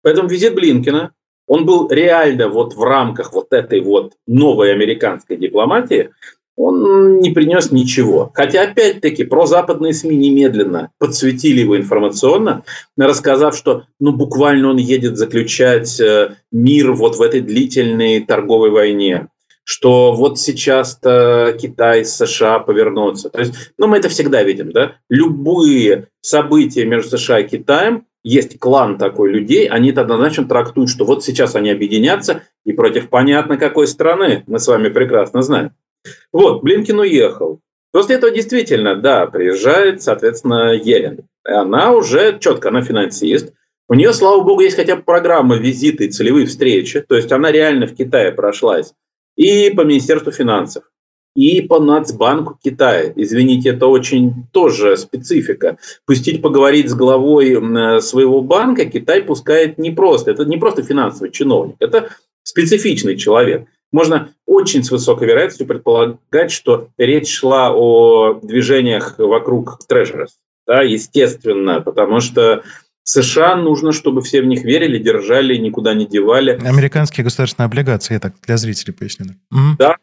[0.03, 1.15] Поэтому визит Блинкина,
[1.49, 6.11] он был реально вот в рамках вот этой вот новой американской дипломатии,
[6.57, 8.31] он не принес ничего.
[8.35, 12.65] Хотя, опять-таки, прозападные СМИ немедленно подсветили его информационно,
[12.97, 19.29] рассказав, что ну, буквально он едет заключать э, мир вот в этой длительной торговой войне
[19.71, 23.29] что вот сейчас-то Китай США повернутся.
[23.29, 24.97] То есть, ну, мы это всегда видим, да?
[25.11, 31.05] Любые события между США и Китаем, есть клан такой людей, они это однозначно трактуют, что
[31.05, 35.73] вот сейчас они объединятся и против понятно какой страны, мы с вами прекрасно знаем.
[36.33, 37.61] Вот, Блинкин уехал.
[37.93, 41.21] После этого действительно, да, приезжает, соответственно, Елен.
[41.45, 43.55] Она уже четко, она финансист.
[43.89, 47.01] У нее, слава богу, есть хотя бы программа визиты и целевые встречи.
[47.01, 48.93] То есть она реально в Китае прошлась.
[49.37, 50.85] И по Министерству финансов,
[51.39, 53.13] и по Нацбанку Китая.
[53.15, 55.79] Извините, это очень тоже специфика.
[56.05, 60.33] Пустить поговорить с главой своего банка Китай пускает не просто.
[60.33, 62.09] Это не просто финансовый чиновник, это
[62.43, 70.29] специфичный человек можно очень с высокой вероятностью предполагать, что речь шла о движениях вокруг трежеров.
[70.67, 72.63] Да, естественно, потому что
[73.05, 76.59] США нужно, чтобы все в них верили, держали, никуда не девали.
[76.63, 79.37] Американские государственные облигации, я так для зрителей поясню.
[79.79, 79.97] Да.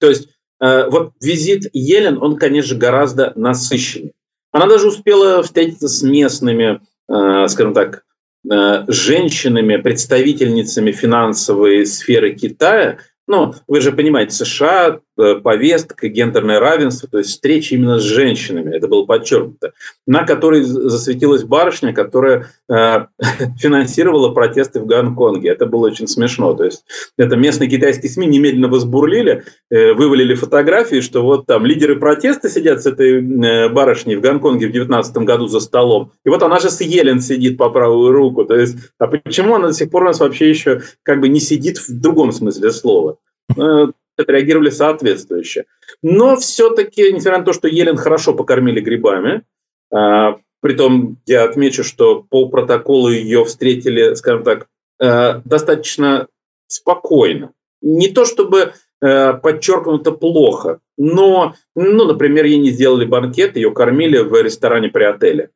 [0.00, 0.28] То есть
[0.60, 4.12] э, вот визит Елен, он, конечно, гораздо насыщеннее.
[4.52, 8.04] Она даже успела встретиться с местными, э, скажем так,
[8.50, 15.00] Э, женщинами, представительницами финансовой сферы Китая, ну, вы же понимаете, США,
[15.42, 19.72] повестка, гендерное равенство, то есть встречи именно с женщинами, это было подчеркнуто,
[20.06, 23.06] на которой засветилась барышня, которая э,
[23.58, 25.50] финансировала протесты в Гонконге.
[25.50, 26.54] Это было очень смешно.
[26.54, 26.84] То есть
[27.16, 32.82] это местные китайские СМИ немедленно возбурлили, э, вывалили фотографии, что вот там лидеры протеста сидят
[32.82, 36.70] с этой э, барышней в Гонконге в 2019 году за столом, и вот она же
[36.70, 38.44] с Елен сидит по правую руку.
[38.44, 41.40] То есть, а почему она до сих пор у нас вообще еще как бы не
[41.40, 43.18] сидит в другом смысле слова?
[44.18, 45.64] Э, отреагировали соответствующе.
[46.02, 49.42] Но все-таки, несмотря на то, что Елен хорошо покормили грибами,
[49.94, 54.66] э, притом я отмечу, что по протоколу ее встретили, скажем так,
[55.00, 56.28] э, достаточно
[56.66, 57.52] спокойно.
[57.80, 64.42] Не то чтобы подчеркнуто плохо, но, ну, например, ей не сделали банкет, ее кормили в
[64.42, 65.50] ресторане при отеле.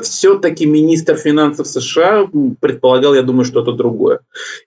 [0.00, 2.26] Все-таки министр финансов США
[2.58, 4.20] предполагал, я думаю, что-то другое.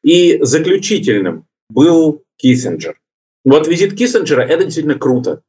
[0.04, 3.00] И заключительным был Киссинджер.
[3.46, 5.42] Вот визит Киссинджера– это действительно круто.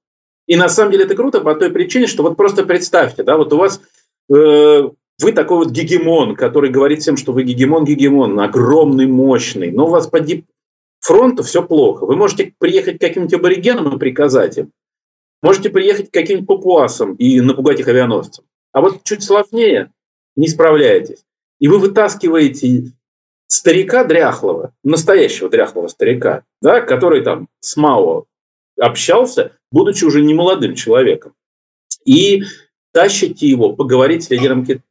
[0.46, 3.52] И на самом деле это круто по той причине, что вот просто представьте, да, вот
[3.52, 3.80] у вас
[4.28, 4.35] э,
[5.22, 9.90] вы такой вот гегемон, который говорит всем, что вы гегемон, гегемон, огромный, мощный, но у
[9.90, 10.18] вас по
[11.00, 12.04] фронту все плохо.
[12.07, 14.72] Вы можете приехать к каким-нибудь аборигенам и приказать им.
[15.42, 18.44] Можете приехать к каким-нибудь папуасам и напугать их авианосцем.
[18.72, 19.92] А вот чуть сложнее,
[20.37, 21.24] не справляетесь.
[21.61, 22.92] И вы вытаскиваете
[23.55, 28.25] старика дряхлого, настоящего дряхлого старика, да, который там с Мао
[28.81, 31.35] общался, будучи уже не молодым человеком.
[32.05, 32.43] И
[32.93, 34.83] тащите его поговорить с лидером Китая.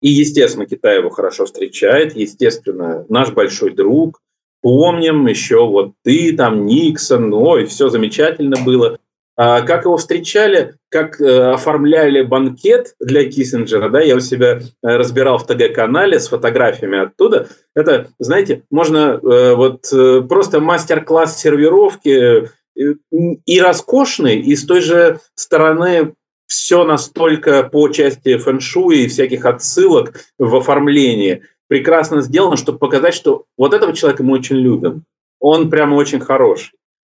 [0.00, 4.20] И, естественно, Китай его хорошо встречает, естественно, наш большой друг.
[4.60, 8.98] Помним еще вот ты, там Никсон, ой, все замечательно было.
[9.42, 14.60] А как его встречали, как э, оформляли банкет для Киссинджера, да, я у себя э,
[14.82, 17.48] разбирал в ТГ-канале с фотографиями оттуда.
[17.74, 19.90] Это, знаете, можно э, вот
[20.28, 26.12] просто мастер-класс сервировки и роскошный, и с той же стороны
[26.46, 33.46] все настолько по части фэншуи и всяких отсылок в оформлении прекрасно сделано, чтобы показать, что
[33.56, 35.04] вот этого человека мы очень любим.
[35.38, 36.72] Он прямо очень хороший.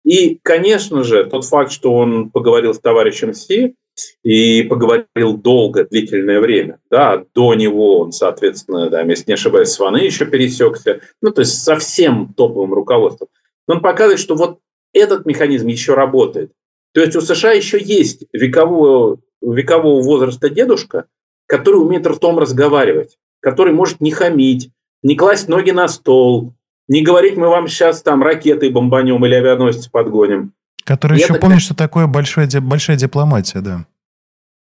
[0.05, 3.75] И, конечно же, тот факт, что он поговорил с товарищем Си
[4.23, 9.79] и поговорил долго, длительное время, да, до него он, соответственно, да, если не ошибаюсь, с
[9.79, 13.29] Ваны еще пересекся, ну, то есть со всем топовым руководством.
[13.67, 14.61] Он показывает, что вот
[14.93, 16.53] этот механизм еще работает.
[16.93, 21.07] То есть у США еще есть векового, векового возраста дедушка,
[21.47, 23.17] который умеет ртом разговаривать.
[23.41, 24.71] который может не хамить,
[25.03, 26.53] не класть ноги на стол,
[26.91, 30.53] не говорить, мы вам сейчас там ракеты бомбанем или авианосец подгоним.
[30.85, 33.87] Который еще это, помнит, что такое большое, большая дипломатия, да.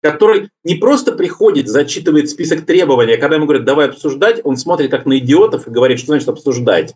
[0.04, 4.92] Который не просто приходит, зачитывает список требований, а когда ему говорят, давай обсуждать, он смотрит
[4.92, 6.96] как на идиотов и говорит, что значит обсуждать.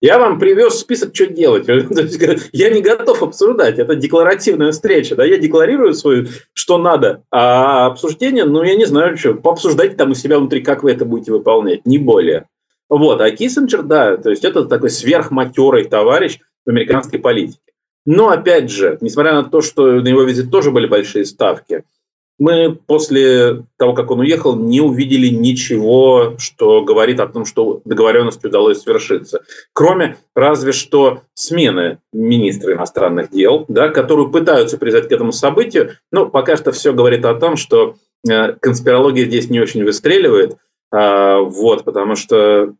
[0.00, 1.66] Я вам привез список, что делать.
[2.52, 3.78] Я не готов обсуждать.
[3.78, 5.16] Это декларативная встреча.
[5.16, 5.26] Да?
[5.26, 7.24] Я декларирую свою, что надо.
[7.30, 9.34] А обсуждение, ну, я не знаю, что.
[9.34, 11.84] Пообсуждайте там у себя внутри, как вы это будете выполнять.
[11.84, 12.46] Не более.
[12.90, 13.20] Вот.
[13.22, 17.60] А Киссинджер, да, то есть это такой сверхматерый товарищ в американской политике.
[18.04, 21.84] Но, опять же, несмотря на то, что на его визит тоже были большие ставки–
[22.40, 28.42] мы после того, как он уехал, не увидели ничего, что говорит о том, что договоренность
[28.42, 29.42] удалось свершиться.
[29.74, 35.90] Кроме разве что смены министра иностранных дел, да, которую пытаются привязать к этому событию.
[36.10, 40.56] Но пока что все говорит о том, что э, конспирология здесь не очень выстреливает.
[40.92, 42.74] Э, вот, потому что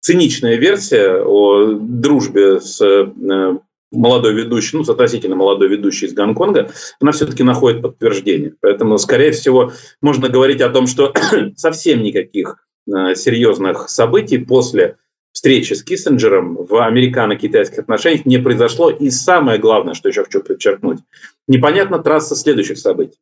[0.00, 3.06] циничная версия о дружбе с э,
[3.90, 8.54] молодой ведущий, ну, относительно молодой ведущий из Гонконга, она все-таки находит подтверждение.
[8.60, 11.12] Поэтому, скорее всего, можно говорить о том, что
[11.56, 14.96] совсем никаких э, серьезных событий после
[15.32, 18.90] встречи с Киссинджером в американо-китайских отношениях не произошло.
[18.90, 21.00] И самое главное, что еще хочу подчеркнуть,
[21.48, 23.18] непонятна трасса следующих событий.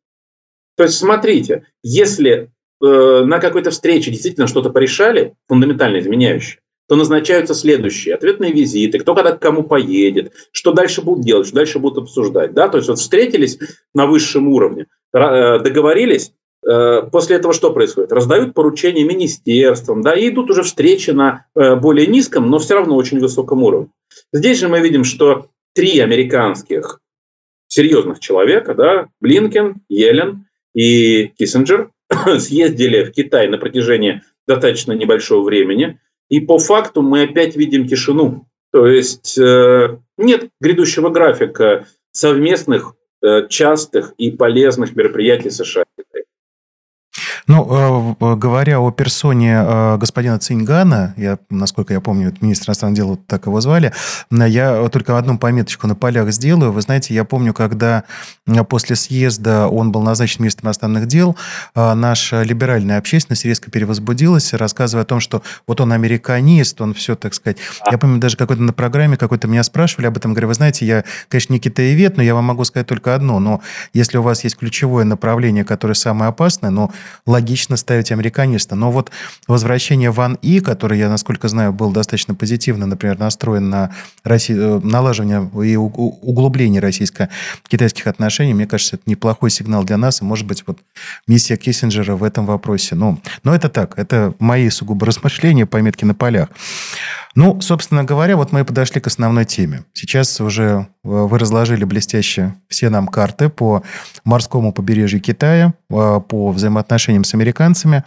[0.75, 2.51] То есть, смотрите, если
[2.83, 9.15] э, на какой-то встрече действительно что-то порешали, фундаментально изменяющее, то назначаются следующие ответные визиты, кто
[9.15, 12.53] когда к кому поедет, что дальше будут делать, что дальше будут обсуждать.
[12.53, 12.67] Да?
[12.67, 13.57] То есть вот встретились
[13.93, 16.33] на высшем уровне, э, договорились,
[16.67, 18.11] э, после этого что происходит?
[18.11, 23.19] Раздают поручения министерствам, да, и идут уже встречи на более низком, но все равно очень
[23.19, 23.87] высоком уровне.
[24.33, 26.99] Здесь же мы видим, что три американских
[27.73, 31.89] серьезных человека, да, Блинкен, Йеллен и Киссинджер,
[32.39, 35.99] съездили в Китай на протяжении достаточно небольшого времени–
[36.33, 38.47] и по факту мы опять видим тишину.
[38.71, 45.85] То есть э, нет грядущего графика совместных, э, частых и полезных мероприятий США.
[47.47, 53.17] Ну, э, говоря о персоне э, господина Цингана, я, насколько я помню, министр иностранных дел,
[53.17, 53.91] так его звали,
[54.31, 56.71] я только одну пометочку на полях сделаю.
[56.71, 58.03] Вы знаете, я помню, когда
[58.69, 61.35] после съезда он был назначен министром иностранных дел,
[61.75, 67.15] э, наша либеральная общественность резко перевозбудилась, рассказывая о том, что вот он американист, он все,
[67.15, 67.57] так сказать...
[67.91, 71.03] Я помню, даже какой-то на программе какой-то меня спрашивали об этом, говорю, вы знаете, я,
[71.27, 73.61] конечно, не китаевед, но я вам могу сказать только одно, но
[73.93, 76.91] если у вас есть ключевое направление, которое самое опасное, но
[77.33, 78.75] логично ставить американиста.
[78.75, 79.11] Но вот
[79.47, 83.91] возвращение Ван И, который, я, насколько знаю, был достаточно позитивно, например, настроен на
[84.23, 84.53] Росси...
[84.53, 90.45] Э, налаживание и углубление российско-китайских отношений, мне кажется, это неплохой сигнал для нас, и, может
[90.45, 90.79] быть, вот
[91.27, 92.95] миссия Киссинджера в этом вопросе.
[92.95, 96.49] Ну, но это так, это мои сугубо размышления, пометки на полях.
[97.35, 99.83] Ну, собственно говоря, вот мы и подошли к основной теме.
[99.93, 103.81] Сейчас уже э, вы разложили блестяще все нам карты по
[104.23, 108.03] морскому побережью Китая, э, по взаимоотношениям с американцами.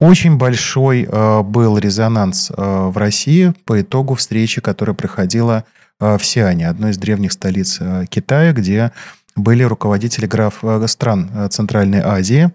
[0.00, 5.64] Очень большой э, был резонанс в России по итогу встречи, которая проходила
[6.00, 7.78] в Сиане, одной из древних столиц
[8.10, 8.90] Китая, где
[9.36, 12.50] были руководители граф э, стран э, Центральной Азии.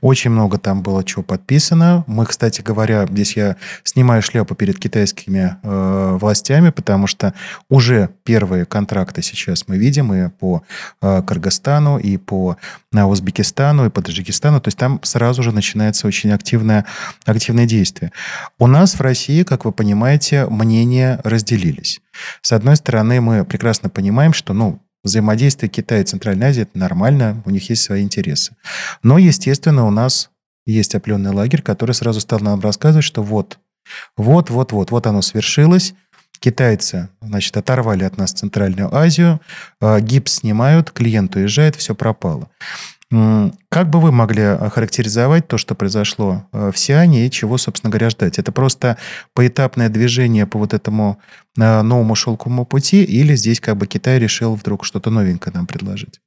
[0.00, 2.04] Очень много там было чего подписано.
[2.06, 7.34] Мы, кстати говоря, здесь я снимаю шляпу перед китайскими э, властями, потому что
[7.68, 10.62] уже первые контракты сейчас мы видим и по
[11.02, 12.56] э, Кыргызстану, и по
[12.94, 14.60] э, Узбекистану, и по Таджикистану.
[14.60, 16.86] То есть там сразу же начинается очень активное,
[17.24, 18.12] активное действие.
[18.58, 22.00] У нас в России, как вы понимаете, мнения разделились.
[22.42, 27.42] С одной стороны, мы прекрасно понимаем, что ну, Взаимодействие Китая и Центральной Азии– это нормально,
[27.46, 28.54] у них есть свои интересы.
[29.02, 30.30] Но, естественно, у нас
[30.66, 33.58] есть определенный лагерь, который сразу стал нам рассказывать, что вот,
[34.16, 35.94] вот, вот, вот, вот оно свершилось,
[36.40, 39.42] Китайцы, значит, оторвали от нас Центральную Азию,
[39.78, 42.48] а, гипс снимают, клиент уезжает, все пропало.
[43.10, 48.08] Как бы вы могли охарактеризовать то, что произошло э, в Сиане и чего, собственно говоря,
[48.08, 48.38] ждать?
[48.38, 48.98] Это просто
[49.34, 51.20] поэтапное движение по вот этому
[51.58, 56.20] э, новому шелковому пути или здесь как бы Китай решил вдруг что-то новенькое нам предложить?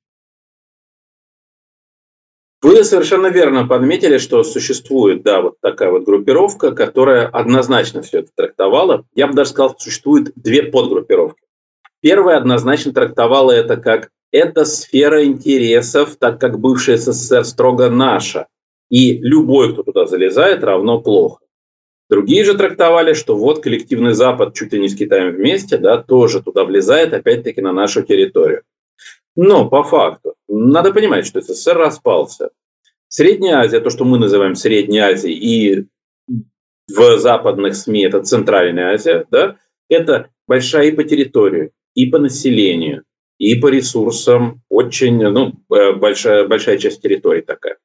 [2.62, 8.30] Вы совершенно верно подметили, что существует, да, вот такая вот группировка, которая однозначно все это
[8.36, 9.06] трактовала.
[9.16, 11.44] Я бы даже сказал, существует две подгруппировки.
[12.02, 18.48] Первая однозначно трактовала это как это сфера интересов, так как бывшая СССР строго наша.
[18.90, 21.46] И любой, кто туда залезает, равно плохо.
[22.10, 26.44] Другие же трактовали, что вот коллективный Запад чуть ли не с Китаем вместе, да, тоже
[26.44, 28.64] туда влезает, опять-таки, на нашу территорию.
[29.36, 32.50] Но по факту, надо понимать, что СССР распался.
[33.08, 35.88] Средняя Азия, то, что мы называем Средней Азией, и
[36.88, 39.58] в западных СМИ это Центральная Азия, да,
[39.90, 43.04] это большая и по территории, и по населению,
[43.38, 47.78] и по ресурсам очень, ну, э, большая, большая часть территории такая,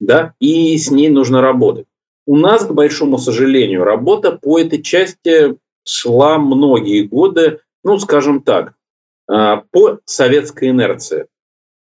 [0.00, 1.86] да, и с ней нужно работать.
[2.26, 8.74] У нас, к большому сожалению, работа по этой части шла многие годы, ну, скажем так,
[9.28, 11.26] а, по советской инерции.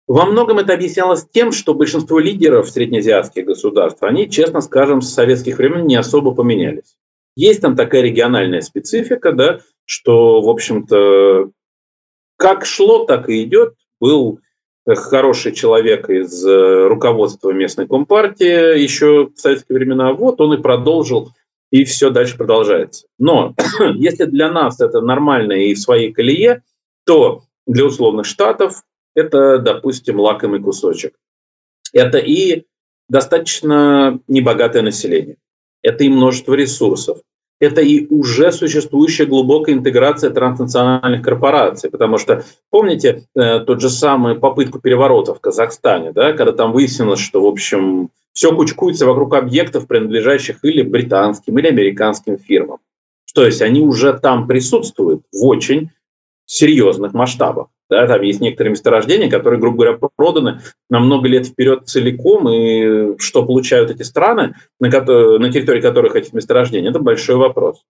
[0.07, 5.59] Во многом это объяснялось тем, что большинство лидеров среднеазиатских государств, они, честно скажем, с советских
[5.59, 6.95] времен не особо поменялись.
[7.35, 11.51] Есть там такая региональная специфика, да, что, в общем-то,
[12.39, 13.75] как шло, так и идет.
[13.99, 14.39] Был
[14.87, 21.31] хороший человек из э, руководства местной компартии еще в советские времена, вот он и продолжил,
[21.69, 23.07] и все дальше продолжается.
[23.19, 23.53] Но
[23.95, 26.63] если для нас это нормально и в своей колее,
[27.05, 28.83] то для условных штатов
[29.15, 31.15] это, допустим, лакомый кусочек.
[31.93, 32.63] Это и
[33.09, 35.35] достаточно небогатое население.
[35.81, 37.19] Это и множество ресурсов.
[37.59, 41.89] Это и уже существующая глубокая интеграция транснациональных корпораций.
[41.89, 47.19] Потому что, помните, э, тот же самый попытку переворота в Казахстане, да, когда там выяснилось,
[47.19, 52.79] что, в общем, все кучкуется вокруг объектов, принадлежащих или британским, или американским фирмам.
[53.33, 55.91] То есть они уже там присутствуют в очень
[56.45, 57.67] серьезных масштабах.
[57.89, 63.17] Да, там есть некоторые месторождения, которые, грубо говоря, проданы на много лет вперед целиком, и
[63.17, 67.83] что получают эти страны, на, которые, на территории которых эти месторождения, это большой вопрос.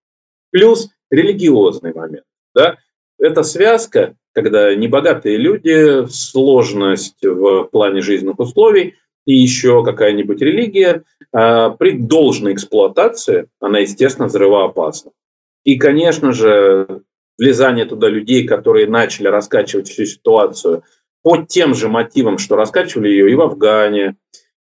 [0.52, 2.24] Плюс религиозный момент.
[2.56, 2.78] Да?
[3.20, 8.96] Это связка, когда небогатые люди, сложность в плане жизненных условий
[9.26, 15.12] и еще какая-нибудь религия, а, при должной эксплуатации, она, естественно, взрывоопасна.
[15.66, 17.02] И, конечно же,
[17.40, 20.84] влезание туда людей, которые начали раскачивать всю ситуацию
[21.24, 24.18] по тем же мотивам, что раскачивали ее и в Афгане,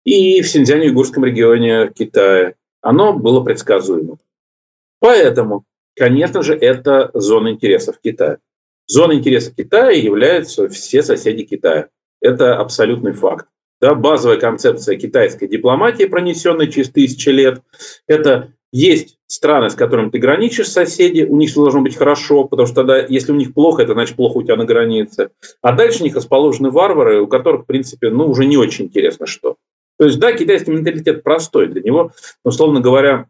[0.05, 4.19] и в Синьцзяне-Уйгурском регионе Китая, оно было предсказуемо.
[5.01, 5.65] Поэтому,
[5.97, 8.39] конечно же, это зона интересов Китая.
[8.87, 11.89] Зона интересов Китая являются все соседи Китая.
[12.21, 13.47] Это абсолютный факт.
[13.81, 17.61] Да, базовая концепция китайской дипломатии, пронесенная через тысячи лет,
[18.07, 22.67] это есть страны, с которыми ты граничишь, соседи, у них все должно быть хорошо, потому
[22.67, 25.31] что тогда, если у них плохо, это значит плохо у тебя на границе.
[25.63, 29.27] А дальше у них расположены варвары, у которых, в принципе, ну, уже не очень интересно
[29.27, 29.57] что.
[29.99, 32.13] То есть, да, китайский менталитет простой для него,
[32.45, 33.29] условно говоря,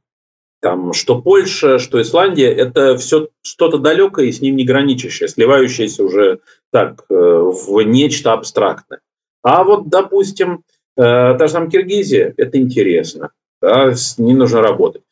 [0.60, 6.02] там, что Польша, что Исландия, это все что-то далекое и с ним не граничащее, сливающееся
[6.02, 6.40] уже
[6.72, 9.00] так э, в нечто абстрактное.
[9.46, 10.64] А вот, допустим,
[10.96, 11.02] э,
[11.38, 13.30] та же самая Киргизия, это интересно,
[13.62, 15.02] да, с ней нужно работать.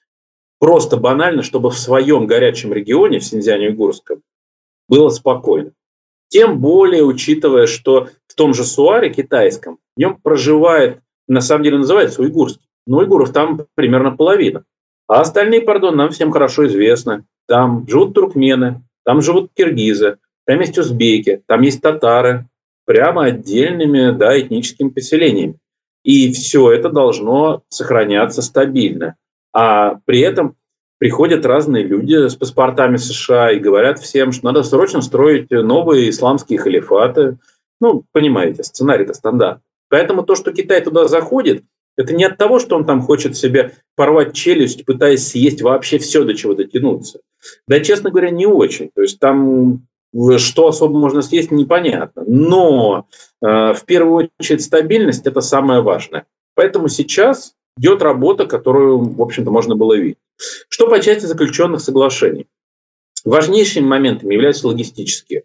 [0.58, 4.22] Просто банально, чтобы в своем горячем регионе, в Синьцзяне-Уйгурском,
[4.88, 5.70] было спокойно.
[6.30, 11.78] Тем более, учитывая, что в том же Суаре китайском, в нем проживает, на самом деле
[11.78, 14.64] называется уйгурский, но уйгуров там примерно половина.
[15.06, 17.24] А остальные, пардон, нам всем хорошо известны.
[17.46, 22.48] Там живут туркмены, там живут киргизы, там есть узбеки, там есть татары,
[22.84, 25.58] прямо отдельными да, этническими поселениями.
[26.02, 29.16] И все это должно сохраняться стабильно.
[29.52, 30.56] А при этом
[30.98, 36.58] приходят разные люди с паспортами США и говорят всем, что надо срочно строить новые исламские
[36.58, 37.38] халифаты.
[37.80, 39.60] Ну, понимаете, сценарий-то стандарт.
[39.88, 41.64] Поэтому то, что Китай туда заходит,
[41.96, 46.24] это не от того, что он там хочет себе порвать челюсть, пытаясь съесть вообще все,
[46.24, 47.20] до чего дотянуться.
[47.68, 48.90] Да, честно говоря, не очень.
[48.94, 49.86] То есть там
[50.38, 52.22] что особо можно съесть, непонятно.
[52.26, 53.06] Но
[53.42, 56.26] э, в первую очередь стабильность– это самое важное.
[56.54, 60.18] Поэтому сейчас идет работа, которую, в общем-то, можно было видеть.
[60.68, 62.46] Что по части заключенных соглашений?
[63.24, 65.44] Важнейшими моментами являются логистические.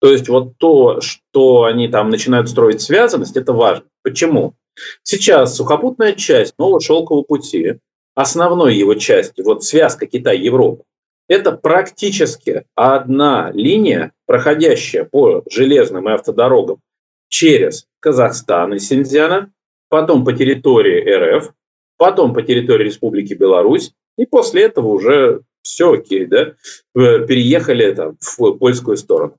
[0.00, 3.84] То есть вот то, что они там начинают строить связанность, это важно.
[4.02, 4.54] Почему?
[5.02, 7.78] Сейчас сухопутная часть нового шелкового пути,
[8.14, 10.84] основной его части, вот связка Китай-Европа,
[11.28, 16.80] это практически одна линия, проходящая по железным и автодорогам
[17.28, 19.52] через Казахстан и Синьцзяна,
[19.88, 21.52] потом по территории РФ,
[21.98, 26.54] потом по территории Республики Беларусь, и после этого уже все окей, да,
[26.94, 29.36] переехали там, в польскую сторону.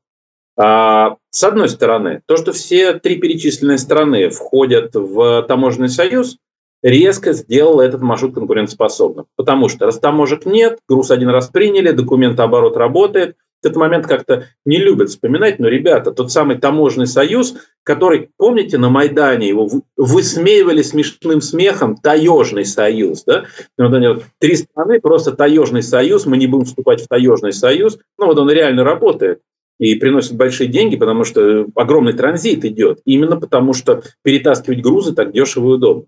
[0.57, 6.37] А, с одной стороны, то, что все три перечисленные страны входят в таможенный союз,
[6.81, 9.25] резко сделало этот маршрут конкурентоспособным.
[9.35, 15.09] Потому что растаможек нет, груз один раз приняли, документооборот работает– этот момент как-то не любят
[15.09, 21.97] вспоминать, но, ребята, тот самый таможенный союз, который, помните, на Майдане его высмеивали смешным смехом,
[21.97, 23.45] таежный союз, да?
[23.77, 24.07] Вот они
[24.39, 28.49] три страны, просто таежный союз, мы не будем вступать в таежный союз, ну вот он
[28.49, 29.41] реально работает
[29.77, 35.31] и приносит большие деньги, потому что огромный транзит идет, именно потому что перетаскивать грузы так
[35.31, 36.05] дешево и удобно.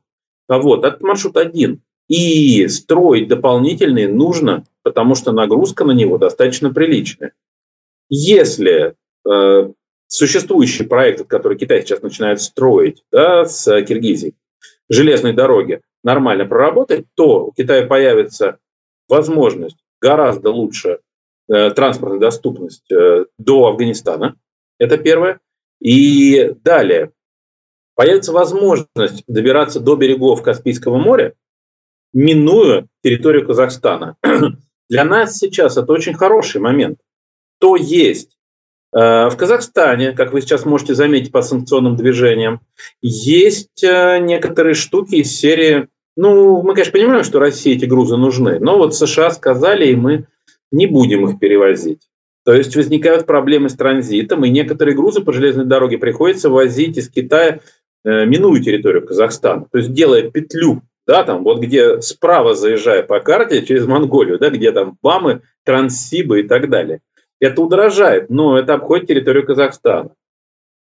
[0.52, 1.82] А вот, этот маршрут один.
[2.10, 7.32] И строить дополнительные нужно, потому что нагрузка на него достаточно приличная.
[8.10, 8.96] Если
[9.26, 9.72] э,
[10.08, 14.36] существующий проект, который Китай сейчас начинает строить да, с Киргизией,
[14.90, 18.58] железной дороги, нормально проработать, то у Китая появится
[19.08, 21.00] возможность гораздо лучше
[21.48, 24.36] э, транспортной доступность э, до Афганистана.
[24.80, 25.40] Это первое.
[25.80, 27.14] И далее
[27.96, 31.34] появится возможность добираться до берегов Каспийского моря,
[32.14, 34.16] минуя территорию Казахстана.
[34.90, 37.00] Для нас сейчас это очень хороший момент.
[37.60, 38.38] То есть
[38.94, 42.62] э, в Казахстане, как вы сейчас можете заметить по санкционным движениям,
[43.02, 45.88] есть э, некоторые штуки из серии,
[46.18, 50.26] ну, мы, конечно, понимаем, что России эти грузы нужны, но вот США сказали, и мы
[50.72, 52.02] не будем их перевозить.
[52.44, 57.08] То есть возникают проблемы с транзитом, и некоторые грузы по железной дороге приходится возить из
[57.10, 57.60] Китая,
[58.04, 59.66] минуя территорию Казахстана.
[59.72, 64.50] То есть делая петлю да, там вот где справа заезжая по карте через Монголию, да,
[64.50, 67.02] где там Бамы, Транссибы и так далее.
[67.40, 70.12] Это удорожает, но это обходит территорию Казахстана.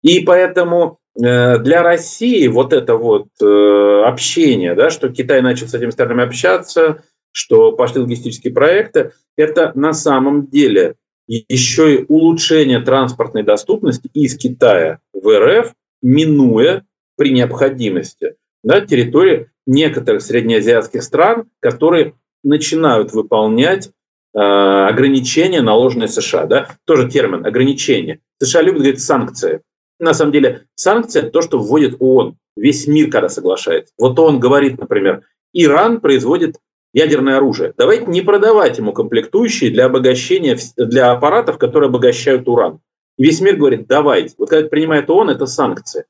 [0.02, 5.74] И поэтому э, для России вот это вот э, общение, да, что Китай начал с
[5.74, 7.02] этими странами общаться,
[7.32, 10.94] что пошли логистические проекты, это на самом деле
[11.26, 16.84] еще и улучшение транспортной доступности из Китая в РФ, минуя
[17.16, 23.88] при необходимости да, территории некоторых среднеазиатских стран, которые начинают выполнять
[24.34, 26.46] э, ограничения, наложенные США.
[26.46, 26.68] Да?
[26.84, 28.20] Тоже термин ограничения.
[28.42, 29.60] США любят говорить санкции.
[29.98, 32.36] На самом деле это то, что вводит ООН.
[32.56, 33.92] Весь мир, когда соглашается.
[33.98, 36.56] Вот он говорит, например, Иран производит
[36.92, 37.72] ядерное оружие.
[37.76, 42.80] Давайте не продавать ему комплектующие для обогащения, для аппаратов, которые обогащают уран.
[43.16, 44.34] И весь мир говорит, давайте.
[44.38, 46.04] Вот когда это принимает ООН, это санкции.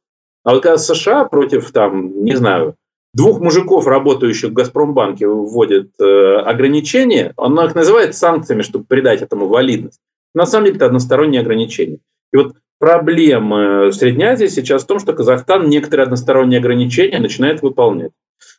[0.45, 2.77] А вот когда США против, там, не знаю,
[3.15, 9.47] двух мужиков, работающих в Газпромбанке, вводит э, ограничения, он их называет санкциями, чтобы придать этому
[9.49, 10.01] валидность.
[10.35, 11.99] На самом деле это односторонние ограничения.
[12.33, 18.13] И вот проблема Средней Азии сейчас в том, что Казахстан некоторые односторонние ограничения начинает выполнять.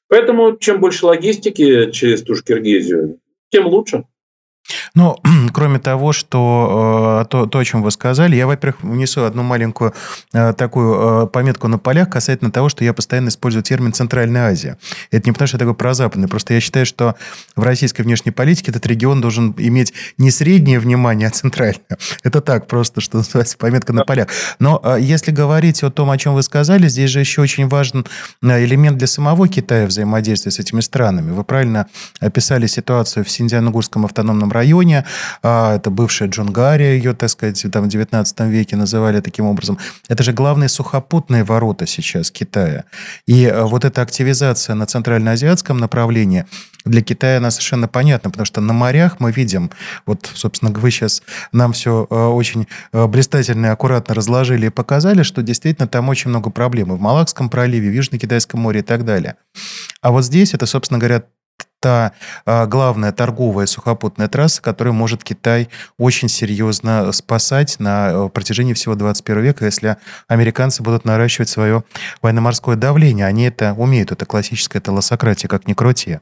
[0.07, 3.19] Поэтому чем больше логистики через ту же Киргизию,
[3.49, 4.05] тем лучше.
[4.93, 5.17] Ну,
[5.53, 9.93] кроме того, что э, то, то, о чем вы сказали, я, во-первых, внесу одну маленькую
[10.33, 14.77] э, такую э, пометку на полях касательно того, что я постоянно использую термин «Центральная Азия».
[15.11, 17.15] Это не потому, что я такой прозападный, просто я считаю, что
[17.55, 21.97] в российской внешней политике этот регион должен иметь не среднее внимание, а центральное.
[22.23, 24.27] Это так просто, что называется, пометка на полях.
[24.59, 28.05] Но если говорить о том, о чем вы сказали, здесь же еще очень важен
[28.41, 31.31] элемент для самого Китая взаимодействия с этими странами.
[31.31, 31.87] Вы правильно
[32.19, 35.05] описали ситуацию в Синьцзян-Угурском автономном районе.
[35.43, 39.77] А, это бывшая Джунгария, ее, так сказать, там в 19 веке называли таким образом.
[40.09, 42.85] Это же главные сухопутные ворота сейчас Китая.
[43.27, 46.45] И а, вот эта активизация на центральноазиатском направлении
[46.85, 49.71] для Китая она совершенно понятна, потому что на морях мы видим,
[50.05, 55.41] вот, собственно, вы сейчас нам все а, очень блистательно и аккуратно разложили и показали, что
[55.41, 56.95] действительно там очень много проблем.
[56.95, 59.35] в Малакском проливе, в Южно-Китайском море и так далее.
[60.01, 61.23] А вот здесь это, собственно говоря,
[61.85, 62.13] та
[62.47, 65.69] а, главная торговая сухопутная трасса, которая может Китай
[65.99, 71.83] очень серьезно спасать на э, протяжении всего 21 века, если американцы будут наращивать свое
[72.23, 73.27] военно-морское давление.
[73.27, 76.17] Они это умеют, это классическая телосократия, как ни крути.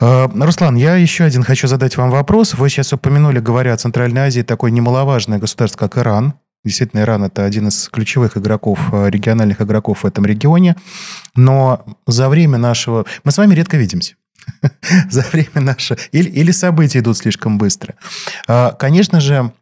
[0.00, 2.52] А, Руслан, я еще один хочу задать вам вопрос.
[2.52, 6.34] Вы сейчас упомянули, говоря о Центральной Азии, такое немаловажное государство, как Иран.
[6.62, 10.76] Действительно, Иран– это один из ключевых игроков, э, региональных игроков в этом регионе.
[11.36, 13.06] Но за время нашего...
[13.24, 14.16] Мы с вами редко видимся.
[15.10, 15.98] За время нашего...
[16.12, 17.94] Или, или события идут слишком быстро.
[18.46, 19.52] А, конечно же,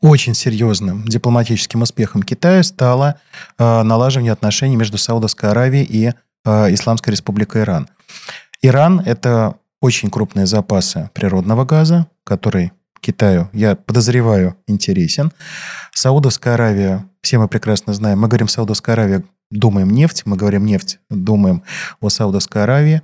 [0.00, 3.20] очень серьезным дипломатическим успехом Китая стало
[3.58, 6.12] а, налаживание отношений между Саудовской Аравией и
[6.44, 7.88] а, Исламской Республикой Иран.
[8.62, 15.32] Иран– это очень крупные запасы природного газа, который Китаю, я подозреваю, интересен.
[15.92, 21.00] Саудовская Аравия, все мы прекрасно знаем, мы говорим Саудовская Аравия, думаем нефть, мы говорим нефть,
[21.10, 21.64] думаем
[22.00, 23.02] о Саудовской Аравии.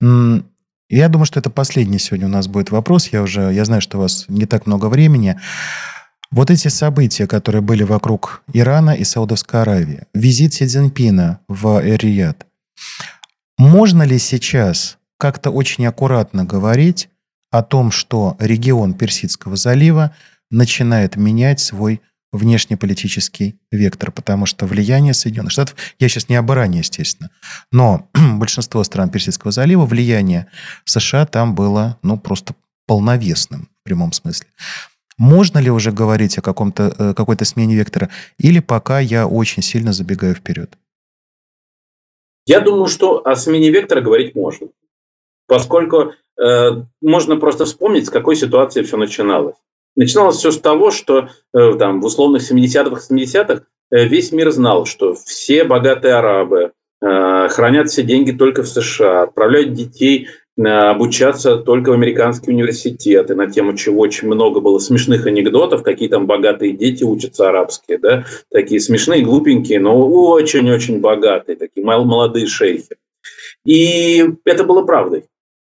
[0.00, 3.08] Я думаю, что это последний сегодня у нас будет вопрос.
[3.08, 5.38] Я уже, я знаю, что у вас не так много времени.
[6.30, 12.46] Вот эти события, которые были вокруг Ирана и Саудовской Аравии, визит Си Цзиньпина в Эр-Рияд,
[13.58, 17.08] можно ли сейчас как-то очень аккуратно говорить
[17.50, 20.14] о том, что регион Персидского залива
[20.50, 22.00] начинает менять свой
[22.36, 27.30] внешнеполитический вектор, потому что влияние Соединенных Штатов, я сейчас не об Иране, естественно,
[27.72, 30.46] но большинство стран Персидского залива, влияние
[30.84, 32.54] США там было, ну, просто
[32.86, 34.48] полновесным в прямом смысле.
[35.18, 39.92] Можно ли уже говорить о каком-то, э, какой-то смене вектора, или пока я очень сильно
[39.92, 40.76] забегаю вперед?
[42.46, 44.68] Я думаю, что о смене вектора говорить можно,
[45.46, 49.56] поскольку э, можно просто вспомнить, с какой ситуации все начиналось.
[49.96, 54.84] Начиналось все с того, что э, там, в условных 70-х, 70-х э, весь мир знал,
[54.84, 60.28] что все богатые арабы э, хранят все деньги только в США, отправляют детей
[60.58, 66.26] обучаться только в американские университеты, на тему чего очень много было смешных анекдотов, какие там
[66.26, 72.96] богатые дети учатся арабские, да, такие смешные, глупенькие, но очень-очень богатые, такие молодые шейхи.
[73.66, 75.26] И это было правдой.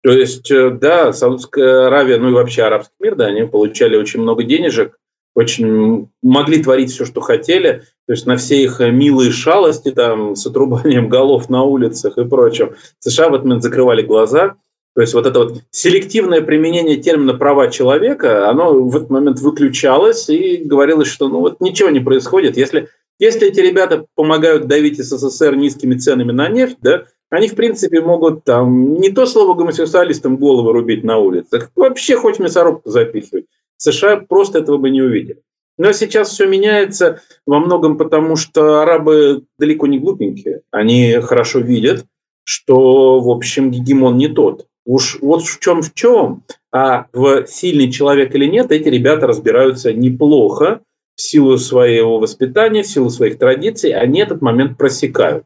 [0.06, 4.20] То есть, э, да, Саудовская Аравия, ну и вообще арабский мир, да, они получали очень
[4.20, 4.96] много денежек,
[5.34, 7.82] очень могли творить все, что хотели.
[8.06, 12.76] То есть на все их милые шалости там, с отрубанием голов на улицах и прочем,
[13.00, 14.54] США в этот момент закрывали глаза.
[14.94, 20.28] То есть вот это вот селективное применение термина «права человека», оно в этот момент выключалось
[20.28, 22.56] и говорилось, что ну вот ничего не происходит.
[22.56, 28.00] Если, если эти ребята помогают давить СССР низкими ценами на нефть, да, они, в принципе,
[28.00, 33.46] могут там не то слово гомосексуалистам голову рубить на улицах, вообще хоть мясорубку запихивать.
[33.78, 35.42] США просто этого бы не увидели.
[35.78, 40.62] Но сейчас все меняется во многом потому, что арабы далеко не глупенькие.
[40.70, 42.06] Они хорошо видят,
[42.44, 44.66] что, в общем, гегемон не тот.
[44.86, 49.92] Уж вот в чем в чем, а в сильный человек или нет, эти ребята разбираются
[49.92, 50.80] неплохо
[51.16, 55.44] в силу своего воспитания, в силу своих традиций, они этот момент просекают.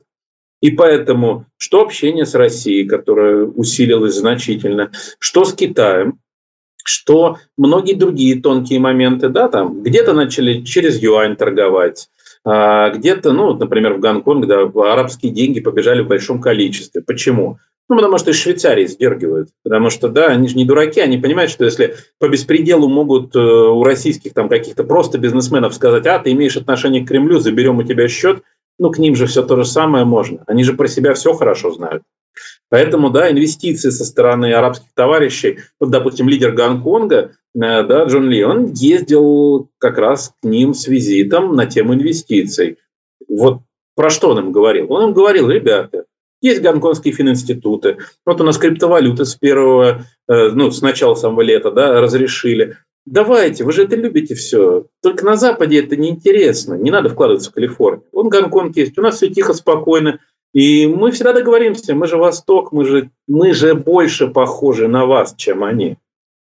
[0.60, 6.18] И поэтому что общение с Россией, которое усилилось значительно, что с Китаем,
[6.84, 12.08] что многие другие тонкие моменты, да, там где-то начали через юань торговать,
[12.44, 17.02] а где-то, ну, например, в Гонконг, да, арабские деньги побежали в большом количестве.
[17.02, 17.58] Почему?
[17.88, 19.48] Ну, потому что из Швейцарии сдергивают.
[19.64, 23.38] Потому что, да, они же не дураки, они понимают, что если по беспределу могут э,
[23.38, 27.82] у российских там каких-то просто бизнесменов сказать, а, ты имеешь отношение к Кремлю, заберем у
[27.82, 28.42] тебя счет,
[28.80, 30.42] ну, к ним же все то же самое можно.
[30.46, 32.02] Они же про себя все хорошо знают.
[32.70, 38.42] Поэтому, да, инвестиции со стороны арабских товарищей, вот, допустим, лидер Гонконга, э, да, Джон Ли,
[38.42, 42.78] он ездил как раз к ним с визитом на тему инвестиций.
[43.28, 43.58] Вот
[43.94, 44.90] про что он им говорил?
[44.90, 46.04] Он им говорил, ребята,
[46.40, 47.98] есть гонконгские фининституты.
[48.24, 52.78] Вот у нас криптовалюты с первого, э, ну, с начала самого лета, да, разрешили.
[53.06, 54.86] Давайте, вы же это любите все.
[55.02, 56.74] Только на Западе это неинтересно.
[56.74, 58.04] Не надо вкладываться в Калифорнию.
[58.12, 60.20] Вон Гонконг есть, у нас все тихо, спокойно.
[60.52, 65.34] И мы всегда договоримся, мы же Восток, мы же, мы же больше похожи на вас,
[65.36, 65.96] чем они.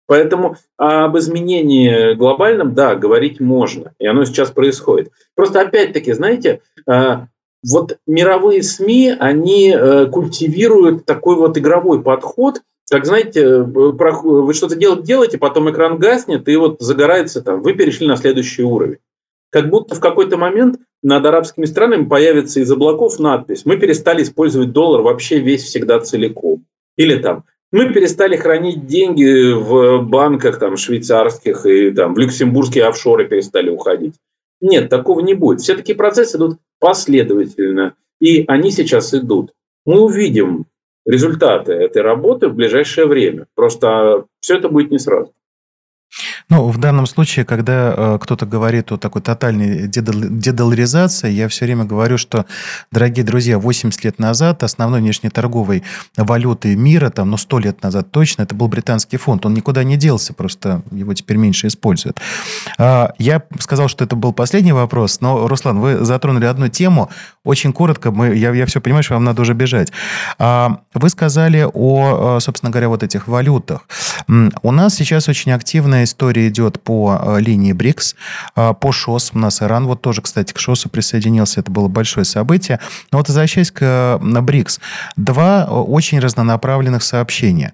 [0.07, 5.11] Поэтому об изменении глобальном, да, говорить можно, и оно сейчас происходит.
[5.35, 7.27] Просто опять-таки, знаете, а,
[7.63, 15.37] вот мировые СМИ, они э, культивируют такой вот игровой подход, как, знаете, вы что-то делаете,
[15.37, 18.97] потом экран гаснет, и вот загорается там, вы перешли на следующий уровень.
[19.51, 24.71] Как будто в какой-то момент над арабскими странами появится из облаков надпись «Мы перестали использовать
[24.71, 26.65] доллар вообще весь всегда целиком».
[26.97, 33.27] Или там «Мы перестали хранить деньги в банках там, швейцарских и там, в люксембургские офшоры
[33.27, 34.15] перестали уходить».
[34.61, 35.61] Нет, такого не будет.
[35.61, 39.53] Все такие процессы идут последовательно, и они сейчас идут.
[39.85, 40.65] Мы увидим
[41.05, 43.47] результаты этой работы в ближайшее время.
[43.55, 45.33] Просто все это будет не сразу.
[46.49, 51.83] Ну, в данном случае, когда э, кто-то говорит о такой тотальной дедоларизации, я все время
[51.83, 52.47] говорю, что,
[52.91, 55.83] дорогие друзья, 80 лет назад основной внешнеторговой
[56.17, 59.45] валютой мира, там, ну, 100 лет назад точно, это был британский фунт.
[59.45, 62.19] Он никуда не делся, просто его теперь меньше используют.
[62.79, 67.11] А, я сказал, что это был последний вопрос, но, Руслан, вы затронули одну тему.
[67.43, 69.91] Очень коротко, мы, я, я все понимаю, что вам надо уже бежать.
[70.39, 73.81] А, вы сказали о, э, собственно говоря, вот этих валютах.
[74.63, 78.15] У нас сейчас очень активная история история идет по э, линии БРИКС,
[78.55, 79.31] э, по ШОС.
[79.33, 81.61] У нас Иран вот тоже, кстати, к ШОСу присоединился.
[81.61, 82.79] Это было большое событие.
[83.11, 84.79] Но вот возвращаясь к э, БРИКС.
[85.17, 87.73] Два очень разнонаправленных сообщения.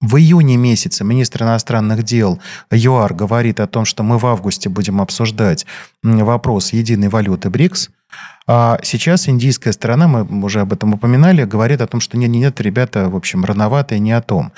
[0.00, 2.38] В июне месяце министр иностранных дел
[2.70, 5.66] ЮАР говорит о том, что мы в августе будем обсуждать
[6.02, 7.90] вопрос единой валюты БРИКС.
[8.50, 12.58] А сейчас индийская сторона, мы уже об этом упоминали, говорит о том, что нет, нет,
[12.62, 14.52] ребята, в общем, рановато и не о том.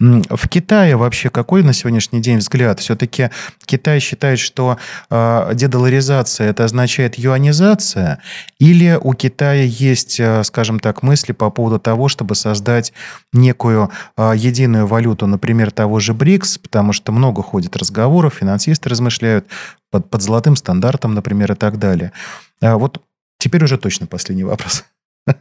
[0.00, 2.80] В Китае вообще какой на сегодняшний день взгляд?
[2.80, 3.30] Все-таки
[3.64, 4.78] Китай считает, что
[5.08, 8.20] э, дедоларизация это означает юанизация,
[8.58, 12.92] или у Китая есть, э, скажем так, мысли по поводу того, чтобы создать
[13.32, 19.46] некую единую валюту, например, того же БРИКС, потому что много ходит разговоров, финансисты размышляют
[19.90, 22.12] под, под золотым стандартом, например, и так далее.
[22.60, 23.00] А вот
[23.38, 24.84] Теперь уже точно последний вопрос.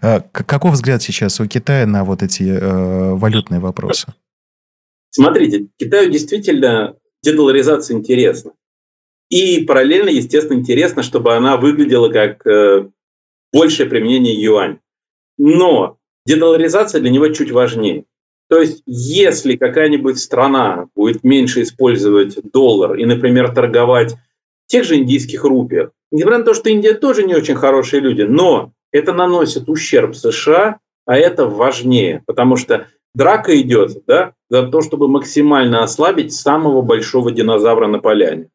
[0.00, 4.14] А, каков взгляд сейчас у Китая на вот эти э, валютные вопросы?
[5.10, 8.52] Смотрите, Китаю действительно дедоларизация интересна.
[9.28, 12.88] И параллельно, естественно, интересно, чтобы она выглядела как э,
[13.52, 14.78] большее применение юань.
[15.36, 18.06] Но дедоларизация для него чуть важнее.
[18.48, 24.16] То есть, если какая-нибудь страна будет меньше использовать доллар и, например, торговать
[24.66, 28.72] тех же индийских рупиях, несмотря на то, что Индия тоже не очень хорошие люди, но
[28.92, 35.08] это наносит ущерб США, а это важнее, потому что драка идет да, за то, чтобы
[35.08, 38.48] максимально ослабить самого большого динозавра на поляне.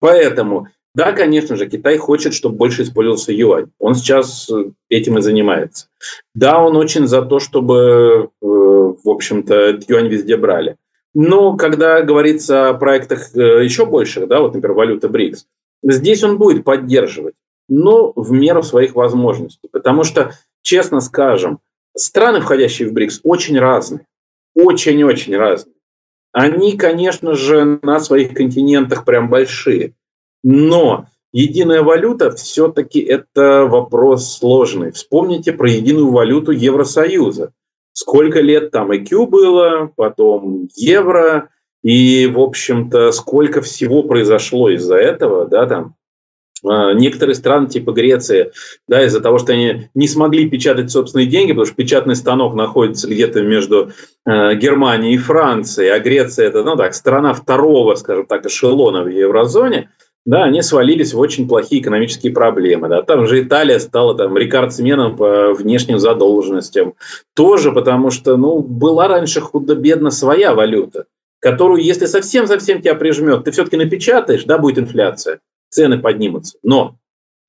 [0.00, 3.70] Поэтому, да, конечно же, Китай хочет, чтобы больше использовался юань.
[3.78, 5.86] Он сейчас э, этим и занимается.
[6.34, 10.76] Да, он очень за то, чтобы, э, в общем-то, юань везде брали.
[11.14, 15.46] Но когда говорится о проектах э, еще больших, да, вот, например, валюта БРИКС,
[15.82, 17.34] здесь он будет поддерживать,
[17.68, 19.68] но в меру своих возможностей.
[19.70, 20.32] Потому что,
[20.62, 21.58] честно скажем,
[21.94, 24.06] страны, входящие в БРИКС, очень разные.
[24.54, 25.74] Очень-очень разные.
[26.32, 29.94] Они, конечно же, на своих континентах прям большие.
[30.42, 34.92] Но единая валюта все-таки это вопрос сложный.
[34.92, 37.52] Вспомните про единую валюту Евросоюза.
[37.92, 41.50] Сколько лет там IQ было, потом евро,
[41.82, 45.96] и, в общем-то, сколько всего произошло из-за этого, да, там,
[46.64, 48.52] а, Некоторые страны, типа Греции,
[48.86, 53.08] да, из-за того, что они не смогли печатать собственные деньги, потому что печатный станок находится
[53.08, 53.90] где-то между
[54.24, 59.08] э, Германией и Францией, а Греция это, ну так, страна второго, скажем так, эшелона в
[59.08, 59.90] еврозоне,
[60.24, 62.88] да, они свалились в очень плохие экономические проблемы.
[62.88, 63.02] Да.
[63.02, 66.94] Там же Италия стала там рекордсменом по внешним задолженностям.
[67.34, 71.06] Тоже потому что, ну, была раньше худо-бедно своя валюта,
[71.40, 75.40] которую, если совсем-совсем тебя прижмет, ты все-таки напечатаешь, да, будет инфляция
[75.72, 76.58] цены поднимутся.
[76.62, 76.96] Но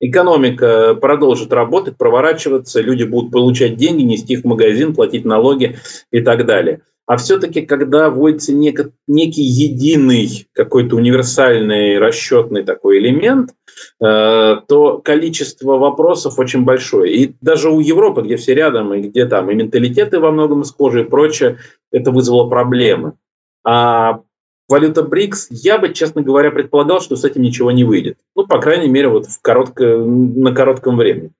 [0.08, 5.76] экономика продолжит работать, проворачиваться, люди будут получать деньги, нести их в магазин, платить налоги
[6.10, 6.80] и так далее.
[7.06, 13.50] А все-таки, когда вводится нек- некий единый, какой-то универсальный расчетный такой элемент,
[14.00, 17.14] э, то количество вопросов очень большое.
[17.14, 21.02] И даже у Европы, где все рядом, и где там и менталитеты во многом схожи
[21.02, 21.58] и прочее,
[21.92, 23.14] это вызвало проблемы.
[23.66, 24.20] А
[24.68, 28.18] валюта БРИКС, я бы, честно говоря, предполагал, что с этим ничего не выйдет.
[28.34, 31.30] Ну, по крайней мере, вот в коротко, на коротком времени.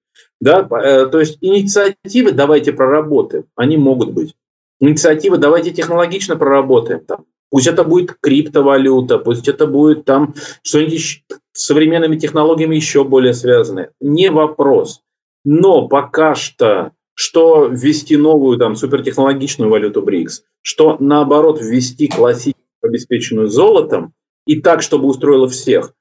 [0.41, 0.69] Да?
[0.71, 4.35] Э, то есть инициативы давайте проработаем, они могут быть.
[4.81, 7.01] Инициативы давайте технологично проработаем.
[7.01, 7.25] Там.
[7.51, 13.93] Пусть это будет криптовалюта, пусть это будет там что-нибудь с современными технологиями еще более связанное.
[14.01, 15.03] Не вопрос.
[15.45, 22.54] Но пока что что ввести новую там супертехнологичную валюту БРИКС, что наоборот ввести классическую
[22.85, 24.13] обеспеченную золотом,
[24.47, 25.95] и так, чтобы устроило всех,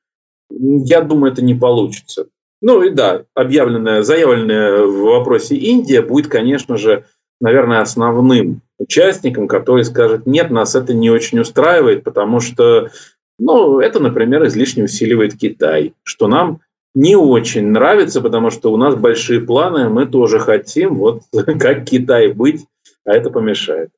[0.50, 2.28] я думаю, это не получится.
[2.62, 7.06] Ну и да, объявленная, заявленная в вопросе Индия будет, конечно же,
[7.42, 12.90] наверное, основным участником, который скажет, нет, нас это не очень устраивает, потому что,
[13.38, 16.62] ну, это, например, излишне усиливает Китай, что нам
[16.96, 21.24] не очень нравится, потому что у нас большие планы, мы тоже хотим, вот
[21.60, 22.66] как Китай быть,
[23.06, 23.90] а это помешает.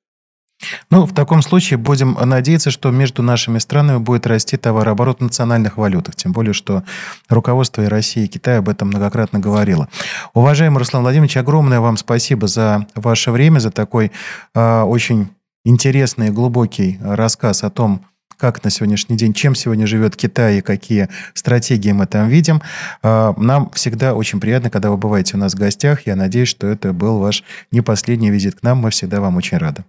[0.90, 5.78] Ну, в таком случае будем надеяться, что между нашими странами будет расти товарооборот в национальных
[5.78, 6.16] валютах.
[6.16, 6.84] Тем более, что
[7.30, 9.90] руководство и России, и Китая об этом многократно говорило.
[10.34, 14.12] Уважаемый Руслан Владимирович, огромное вам спасибо за ваше время, за такой
[14.54, 15.30] э, очень
[15.66, 18.06] интересный и глубокий рассказ о том,
[18.38, 22.62] как на сегодняшний день, чем сегодня живет Китай и какие стратегии мы там видим.
[23.02, 26.06] А, нам всегда очень приятно, когда вы бываете у нас в гостях.
[26.06, 28.80] Я надеюсь, что это был ваш не последний визит к нам.
[28.80, 29.86] Мы всегда вам очень рады.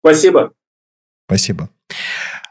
[0.00, 0.52] Спасибо.
[1.26, 1.68] Спасибо.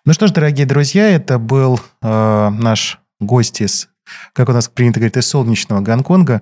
[0.06, 3.90] Ну что ж, дорогие друзья, это был э, наш гость из
[4.34, 6.42] как у нас принято говорить, из солнечного Гонконга.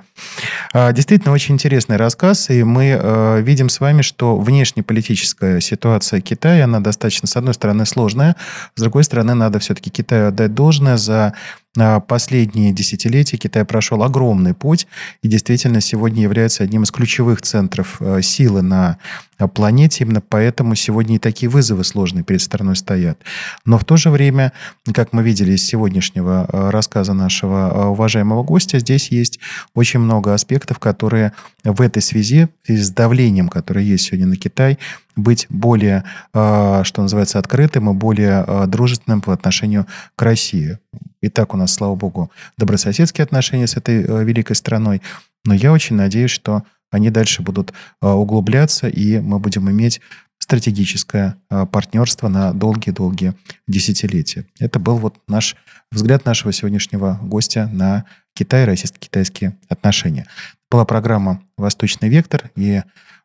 [0.74, 6.66] А, действительно, очень интересный рассказ, и мы э, видим с вами, что внешнеполитическая ситуация Китая,
[6.66, 8.36] она достаточно, с одной стороны, сложная,
[8.76, 11.34] с другой стороны, надо все-таки Китаю отдать должное за
[11.76, 14.88] последние десятилетия Китай прошел огромный путь
[15.24, 18.99] и действительно сегодня является одним из ключевых центров э, силы на
[19.39, 20.03] э, планете.
[20.03, 23.17] Именно поэтому сегодня и такие вызовы сложные перед страной стоят.
[23.65, 24.53] Но в то же время,
[24.93, 29.39] как мы видели из сегодняшнего э, рассказа нашего уважаемого гостя, здесь есть
[29.74, 34.78] очень много аспектов, которые в этой связи, с давлением, которое есть сегодня на Китай,
[35.16, 40.80] быть более, что называется, открытым и более дружественным по отношению к России.
[41.24, 45.01] И так у нас, слава богу, добрососедские отношения с этой э, великой страной.
[45.45, 50.01] Но я очень надеюсь, что они дальше будут э, углубляться, и мы будем иметь
[50.38, 53.36] стратегическое э, партнерство на долгие-долгие
[53.70, 54.45] десятилетия.
[54.59, 55.55] Это был вот наш
[55.93, 58.03] взгляд нашего сегодняшнего гостя на
[58.36, 60.28] Китай и российско-китайские отношения.
[60.70, 62.82] Была программа «Восточный вектор», и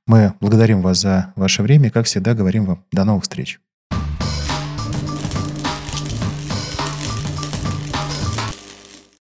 [0.08, 3.60] мы благодарим вас за ваше время и, как всегда, говорим вам до новых встреч.